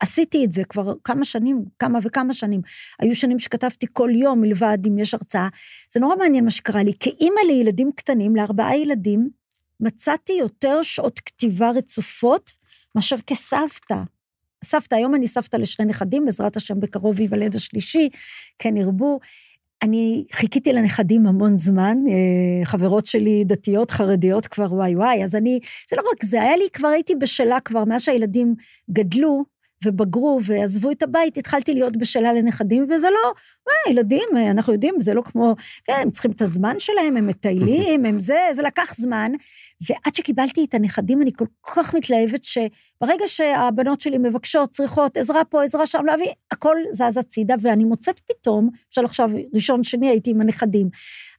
[0.00, 2.60] עשיתי את זה כבר כמה שנים, כמה וכמה שנים.
[3.00, 5.48] היו שנים שכתבתי כל יום מלבד אם יש הרצאה.
[5.92, 6.92] זה נורא מעניין מה שקרה לי.
[7.00, 9.28] כאימא לילדים קטנים, לארבעה ילדים,
[9.80, 12.50] מצאתי יותר שעות כתיבה רצופות
[12.94, 13.96] מאשר כסבתא.
[14.64, 18.08] סבתא, היום אני סבתא לשני נכדים, בעזרת השם בקרוב ייוולד השלישי,
[18.58, 19.20] כן ירבו.
[19.82, 25.60] אני חיכיתי לנכדים המון זמן, אה, חברות שלי דתיות, חרדיות כבר וואי וואי, אז אני,
[25.90, 28.54] זה לא רק זה, היה לי, כבר הייתי בשלה כבר, מאז שהילדים
[28.90, 29.44] גדלו
[29.84, 33.32] ובגרו ועזבו את הבית, התחלתי להיות בשלה לנכדים, וזה לא,
[33.66, 35.54] וואי, ילדים, אה, אנחנו יודעים, זה לא כמו,
[35.84, 39.32] כן, הם צריכים את הזמן שלהם, הם מטיילים, הם זה, זה לקח זמן.
[39.88, 45.64] ועד שקיבלתי את הנכדים, אני כל כך מתלהבת שברגע שהבנות שלי מבקשות, צריכות עזרה פה,
[45.64, 50.40] עזרה שם, להביא, הכל זז הצידה, ואני מוצאת פתאום, למשל עכשיו, ראשון, שני הייתי עם
[50.40, 50.88] הנכדים.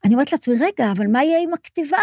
[0.06, 1.98] אני אומרת לעצמי, רגע, אבל מה יהיה עם הכתיבה?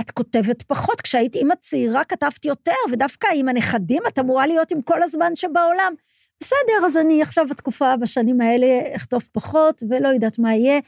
[0.00, 4.82] את כותבת פחות, כשהייתי אימא צעירה כתבתי יותר, ודווקא עם הנכדים את אמורה להיות עם
[4.82, 5.94] כל הזמן שבעולם.
[6.40, 8.66] בסדר, אז אני עכשיו בתקופה, בשנים האלה,
[8.96, 10.80] אכתוב פחות, ולא יודעת מה יהיה.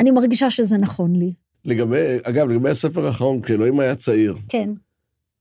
[0.00, 1.32] אני מרגישה שזה נכון לי.
[1.64, 4.70] לגבי, אגב, לגבי הספר האחרון, כשאלוהים היה צעיר, כן,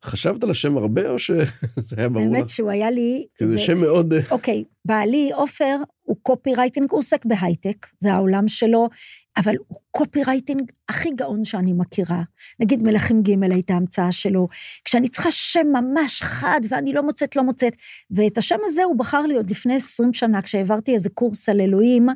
[0.05, 1.43] חשבת על השם הרבה או שזה
[1.97, 2.34] היה ברור לך?
[2.34, 3.26] האמת שהוא היה לי...
[3.38, 4.13] כי זה שם מאוד...
[4.32, 8.89] אוקיי, בעלי, עופר, הוא copywriting, הוא עוסק בהייטק, זה העולם שלו,
[9.38, 12.22] אבל הוא copywriting הכי גאון שאני מכירה.
[12.60, 14.47] נגיד מלכים ג' הייתה המצאה שלו,
[14.86, 17.76] כשאני צריכה שם ממש חד ואני לא מוצאת, לא מוצאת,
[18.12, 22.08] ואת השם הזה הוא בחר לי עוד לפני 20 שנה, כשהעברתי איזה קורס על אלוהים,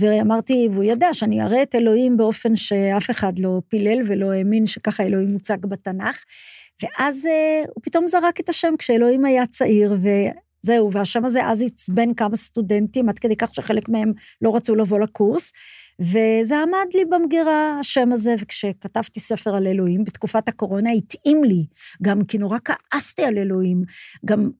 [0.00, 5.02] ואמרתי, והוא ידע שאני אראה את אלוהים באופן שאף אחד לא פילל ולא האמין שככה
[5.02, 6.24] אלוהים מוצג בתנ"ך.
[6.82, 9.96] ואז אה, הוא פתאום זרק את השם כשאלוהים היה צעיר,
[10.64, 14.98] וזהו, והשם הזה אז עצבן כמה סטודנטים, עד כדי כך שחלק מהם לא רצו לבוא
[14.98, 15.52] לקורס,
[16.00, 21.66] וזה עמד לי במגירה, השם הזה, וכשכתבתי ספר על אלוהים, בתקופת הקורונה התאים לי,
[22.02, 23.82] גם כי נורא כעסתי על אלוהים,
[24.24, 24.50] גם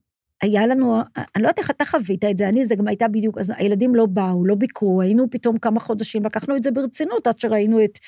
[0.41, 3.37] היה לנו, אני לא יודעת איך אתה חווית את זה, אני, זה גם הייתה בדיוק,
[3.37, 7.39] אז הילדים לא באו, לא ביקרו, היינו פתאום כמה חודשים, לקחנו את זה ברצינות עד
[7.39, 7.99] שראינו את,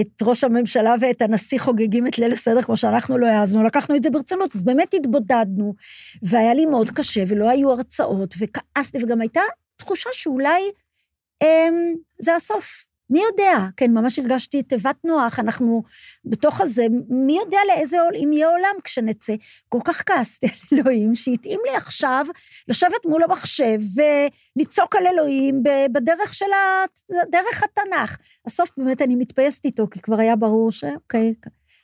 [0.00, 4.02] את ראש הממשלה ואת הנשיא חוגגים את ליל הסדר כמו שאנחנו לא העזנו, לקחנו את
[4.02, 5.74] זה ברצינות, אז באמת התבודדנו,
[6.22, 9.40] והיה לי מאוד קשה, ולא היו הרצאות, וכעסתי, וגם הייתה
[9.76, 10.60] תחושה שאולי
[11.42, 12.87] אמ, זה הסוף.
[13.10, 13.66] מי יודע?
[13.76, 15.82] כן, ממש הרגשתי תיבת נוח, אנחנו
[16.24, 19.34] בתוך הזה, מי יודע לאיזה אם יהיה עולם כשנצא.
[19.68, 22.26] כל כך כעסתי על אלוהים, שהתאים לי עכשיו
[22.68, 23.78] לשבת מול המחשב
[24.56, 26.84] ולצעוק על אלוהים בדרך של ה...
[27.30, 28.16] דרך התנ"ך.
[28.46, 31.34] הסוף באמת אני מתפייסת איתו, כי כבר היה ברור שאוקיי,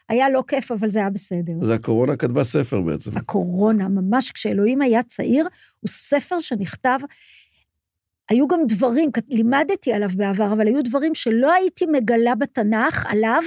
[0.09, 1.53] היה לא כיף, אבל זה היה בסדר.
[1.63, 3.11] זה הקורונה כתבה ספר בעצם.
[3.17, 5.49] הקורונה, ממש כשאלוהים היה צעיר,
[5.81, 6.99] הוא ספר שנכתב,
[8.31, 13.43] היו גם דברים, לימדתי עליו בעבר, אבל היו דברים שלא הייתי מגלה בתנ"ך עליו,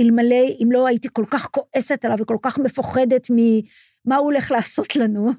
[0.00, 4.96] אלמלא, אם לא הייתי כל כך כועסת עליו וכל כך מפוחדת ממה הוא הולך לעשות
[4.96, 5.30] לנו.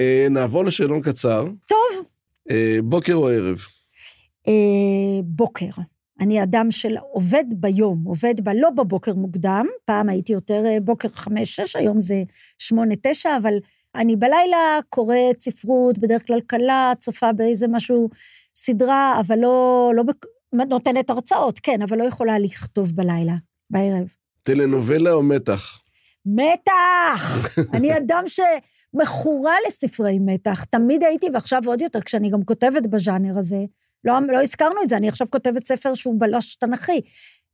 [0.00, 1.48] אה, נעבור לשאלון קצר.
[1.66, 2.06] טוב,
[2.50, 3.58] אה, בוקר או ערב?
[4.48, 5.70] אה, בוקר.
[6.20, 8.48] אני אדם של עובד ביום, עובד ב...
[8.48, 12.22] לא בבוקר מוקדם, פעם הייתי יותר בוקר חמש-שש, היום זה
[12.58, 13.54] שמונה-תשע, אבל
[13.98, 18.08] אני בלילה קוראת ספרות, בדרך כלל קלה, צופה באיזה משהו,
[18.54, 20.26] סדרה, אבל לא, לא בק...
[20.52, 23.34] נותנת הרצאות, כן, אבל לא יכולה לכתוב בלילה,
[23.70, 24.08] בערב.
[24.42, 25.80] טלנובלה או מתח?
[26.26, 27.48] מתח!
[27.74, 33.64] אני אדם שמכורה לספרי מתח, תמיד הייתי, ועכשיו עוד יותר, כשאני גם כותבת בז'אנר הזה,
[34.04, 37.00] לא, לא הזכרנו את זה, אני עכשיו כותבת ספר שהוא בלש תנכי.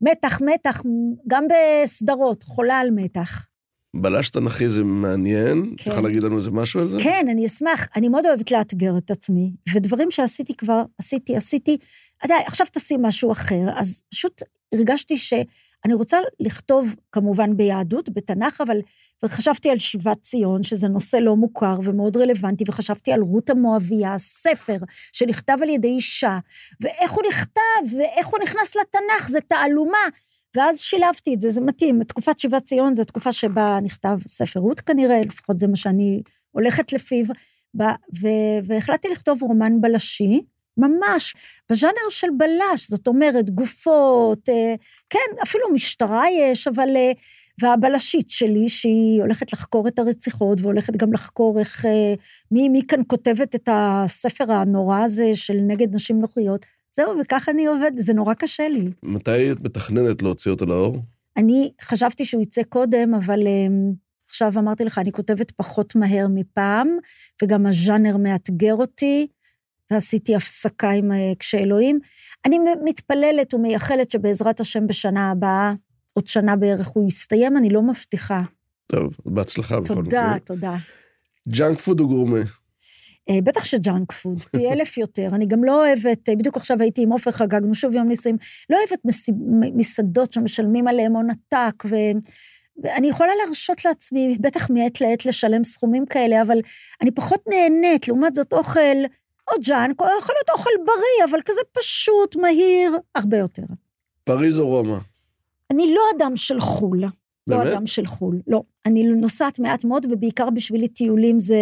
[0.01, 0.82] מתח, מתח,
[1.26, 3.47] גם בסדרות, חולה על מתח.
[3.95, 5.90] בלש תנכי זה מעניין, כן.
[5.90, 6.99] תוכל להגיד לנו איזה משהו על זה?
[7.03, 7.88] כן, אני אשמח.
[7.97, 11.76] אני מאוד אוהבת לאתגר את עצמי, ודברים שעשיתי כבר, עשיתי, עשיתי.
[12.24, 14.42] יודע, עכשיו תשים משהו אחר, אז פשוט
[14.74, 18.76] הרגשתי שאני רוצה לכתוב, כמובן ביהדות, בתנ"ך, אבל,
[19.22, 24.76] וחשבתי על שיבת ציון, שזה נושא לא מוכר ומאוד רלוונטי, וחשבתי על רות המואביה, ספר
[25.12, 26.38] שנכתב על ידי אישה,
[26.80, 30.09] ואיך הוא נכתב, ואיך הוא נכנס לתנ"ך, זה תעלומה.
[30.55, 32.05] ואז שילבתי את זה, זה מתאים.
[32.05, 36.92] תקופת שיבת ציון זו תקופה שבה נכתב ספר רות כנראה, לפחות זה מה שאני הולכת
[36.92, 37.26] לפיו,
[38.20, 40.40] ו- והחלטתי לכתוב רומן בלשי,
[40.76, 41.34] ממש,
[41.70, 44.74] בז'אנר של בלש, זאת אומרת, גופות, אה,
[45.11, 46.96] כן, אפילו משטרה יש, אבל...
[46.96, 47.12] אה,
[47.62, 52.14] והבלשית שלי, שהיא הולכת לחקור את הרציחות, והולכת גם לחקור איך, אה,
[52.50, 56.66] מי, מי כאן כותבת את הספר הנורא הזה של נגד נשים נוחיות.
[56.97, 58.90] זהו, וככה אני עובדת, זה נורא קשה לי.
[59.03, 61.03] מתי את מתכננת להוציא אותו לאור?
[61.36, 63.95] אני חשבתי שהוא יצא קודם, אבל um,
[64.30, 66.88] עכשיו אמרתי לך, אני כותבת פחות מהר מפעם,
[67.42, 69.26] וגם הז'אנר מאתגר אותי,
[69.90, 71.99] ועשיתי הפסקה עם אה, כשאלוהים.
[72.47, 75.74] אני מתפללת ומייחלת שבעזרת השם בשנה הבאה,
[76.12, 78.40] עוד שנה בערך הוא יסתיים, אני לא מבטיחה.
[78.86, 80.05] טוב, בהצלחה בכל מקרה.
[80.05, 80.76] תודה, תודה.
[81.49, 82.38] ג'אנק פוד או גורמה?
[83.31, 85.29] אה, בטח שג'אנק פוד, פי אלף יותר.
[85.33, 88.37] אני גם לא אוהבת, אה, בדיוק עכשיו הייתי עם עופר, חגגנו שוב יום נישואים,
[88.70, 89.29] לא אוהבת מס,
[89.75, 91.97] מסעדות שמשלמים עליהם הון עתק, ו,
[92.83, 96.59] ואני יכולה להרשות לעצמי, בטח מעת לעת לשלם סכומים כאלה, אבל
[97.03, 98.97] אני פחות נהנית, לעומת זאת אוכל,
[99.51, 103.62] או ג'אנק, או יכול להיות אוכל בריא, אבל כזה פשוט, מהיר, הרבה יותר.
[104.25, 104.99] פריז או רומא?
[105.70, 107.05] אני לא אדם של חו"ל.
[107.47, 107.72] לא באמת?
[107.72, 108.62] אדם של חו"ל, לא.
[108.87, 111.57] אני נוסעת מעט מאוד, ובעיקר בשבילי טיולים זה...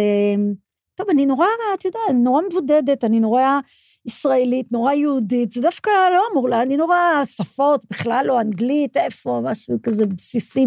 [0.95, 3.59] טוב, אני נורא, את יודעת, נורא מבודדת, אני נורא
[4.05, 9.41] ישראלית, נורא יהודית, זה דווקא לא אמור לה, אני נורא שפות, בכלל לא אנגלית, איפה,
[9.43, 10.65] משהו כזה בסיסי.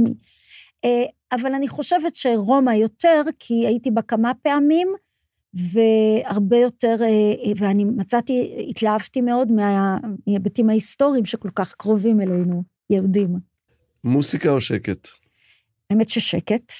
[0.84, 4.88] אה, אבל אני חושבת שרומא יותר, כי הייתי בה כמה פעמים,
[5.54, 13.28] והרבה יותר, אה, ואני מצאתי, התלהבתי מאוד מה- מההיבטים ההיסטוריים שכל כך קרובים אלינו, יהודים.
[14.04, 15.08] מוסיקה או שקט?
[15.90, 16.72] האמת ששקט.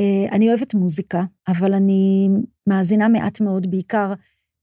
[0.00, 2.28] אה, אני אוהבת מוזיקה, אבל אני
[2.66, 4.12] מאזינה מעט מאוד, בעיקר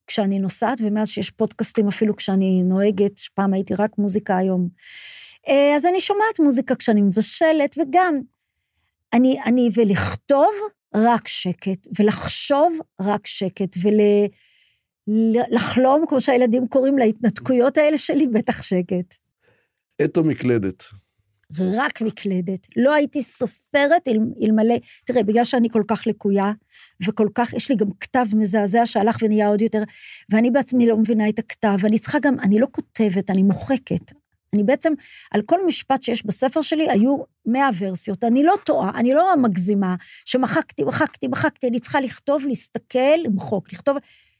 [0.08, 4.70] כשאני נוסעת, ומאז שיש פודקאסטים אפילו כשאני נוהגת, פעם הייתי רק מוזיקה היום.
[5.48, 8.20] אה, אז אני שומעת מוזיקה כשאני מבשלת, וגם,
[9.14, 10.52] אני, אני, ולכתוב,
[10.96, 13.78] רק שקט, ולחשוב, רק שקט,
[15.08, 19.16] ולחלום, כמו שהילדים קוראים להתנתקויות האלה שלי, בטח שקט.
[20.18, 20.84] או מקלדת?
[21.60, 22.68] רק מקלדת.
[22.76, 24.76] לא הייתי סופרת אל, אלמלא,
[25.06, 26.52] תראה, בגלל שאני כל כך לקויה,
[27.08, 29.84] וכל כך, יש לי גם כתב מזעזע שהלך ונהיה עוד יותר,
[30.30, 34.12] ואני בעצמי לא מבינה את הכתב, ואני צריכה גם, אני לא כותבת, אני מוחקת.
[34.54, 34.94] אני בעצם,
[35.32, 38.24] על כל משפט שיש בספר שלי, היו מאה ורסיות.
[38.24, 43.98] אני לא טועה, אני לא מגזימה, שמחקתי, מחקתי, מחקתי, אני צריכה לכתוב, להסתכל, למחוק, לכתוב.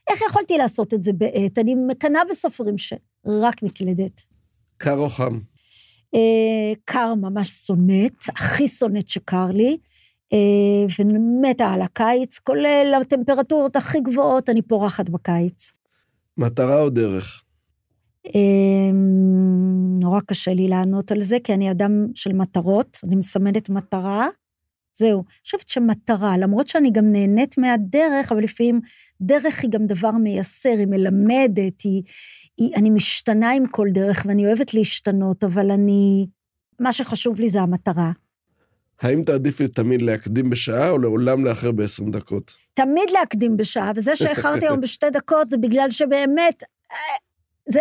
[0.10, 1.58] איך יכולתי לעשות את זה בעט?
[1.58, 4.22] אני מקנאה בסופרים שרק מקלדת.
[4.78, 5.40] קר או חם?
[6.16, 9.78] אה, קר ממש שונאת, הכי שונאת שקר לי,
[10.34, 15.72] אה, ומתה על הקיץ, כולל הטמפרטורות הכי גבוהות, אני פורחת בקיץ.
[16.38, 17.44] מטרה או דרך?
[18.26, 18.92] אה,
[20.02, 24.28] נורא קשה לי לענות על זה, כי אני אדם של מטרות, אני מסמנת מטרה.
[24.98, 28.82] זהו, אני חושבת שמטרה, למרות שאני גם נהנית מהדרך, אבל לפעמים
[29.22, 32.04] דרך היא גם דבר מייסר, היא מלמדת, היא,
[32.58, 36.28] היא, אני משתנה עם כל דרך, ואני אוהבת להשתנות, אבל אני,
[36.80, 38.12] מה שחשוב לי זה המטרה.
[39.02, 42.58] האם תעדיפי תמיד להקדים בשעה או לעולם לאחר ב-20 דקות?
[42.74, 46.98] תמיד להקדים בשעה, וזה שאיחרתי היום בשתי דקות זה בגלל שבאמת, אה,
[47.70, 47.80] זה,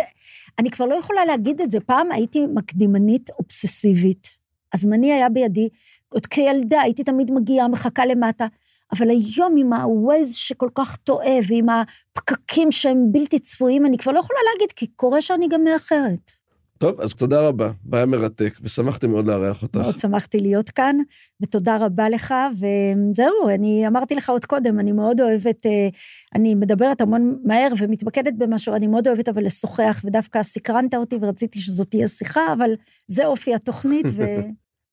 [0.59, 1.79] אני כבר לא יכולה להגיד את זה.
[1.79, 4.45] פעם הייתי מקדימנית אובססיבית.
[4.73, 5.69] הזמני היה בידי,
[6.15, 8.47] עוד כילדה הייתי תמיד מגיעה, מחכה למטה,
[8.93, 14.19] אבל היום עם ה-Waze שכל כך טועה, ועם הפקקים שהם בלתי צפויים, אני כבר לא
[14.19, 16.31] יכולה להגיד, כי קורה שאני גם מאחרת.
[16.77, 19.77] טוב, אז תודה רבה, והיה מרתק, ושמחתי מאוד לארח אותך.
[19.77, 20.97] מאוד שמחתי להיות כאן,
[21.41, 25.89] ותודה רבה לך, וזהו, אני אמרתי לך עוד קודם, אני מאוד אוהבת, אה,
[26.35, 31.59] אני מדברת המון מהר ומתמקדת במשהו, אני מאוד אוהבת אבל לשוחח, ודווקא סקרנת אותי ורציתי
[31.59, 32.69] שזאת תהיה שיחה, אבל
[33.07, 34.05] זה אופי התוכנית,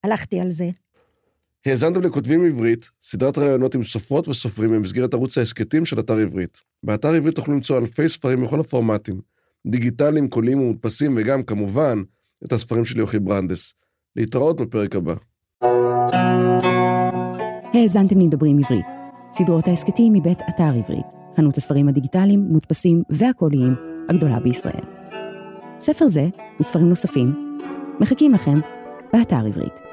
[0.05, 0.71] והלכתי על זה.
[1.67, 6.61] האזנתם לכותבים עברית, סדרת ראיונות עם סופרות וסופרים במסגרת ערוץ ההסכתים של אתר עברית.
[6.83, 9.21] באתר עברית תוכלו למצוא אלפי ספרים בכל הפורמטים,
[9.67, 12.03] דיגיטליים, קוליים ומודפסים, וגם, כמובן,
[12.45, 13.75] את הספרים של יוכי ברנדס.
[14.17, 15.15] להתראות בפרק הבא.
[17.75, 18.87] האזנתם לדברים עברית,
[19.33, 21.07] סדרות ההסכתים מבית אתר עברית,
[21.37, 23.75] חנות הספרים הדיגיטליים, מודפסים והקוליים
[24.09, 24.85] הגדולה בישראל.
[25.81, 26.29] ספר זה
[26.61, 27.59] וספרים נוספים
[28.01, 28.55] מחכים לכם
[29.13, 29.92] באתר עברית.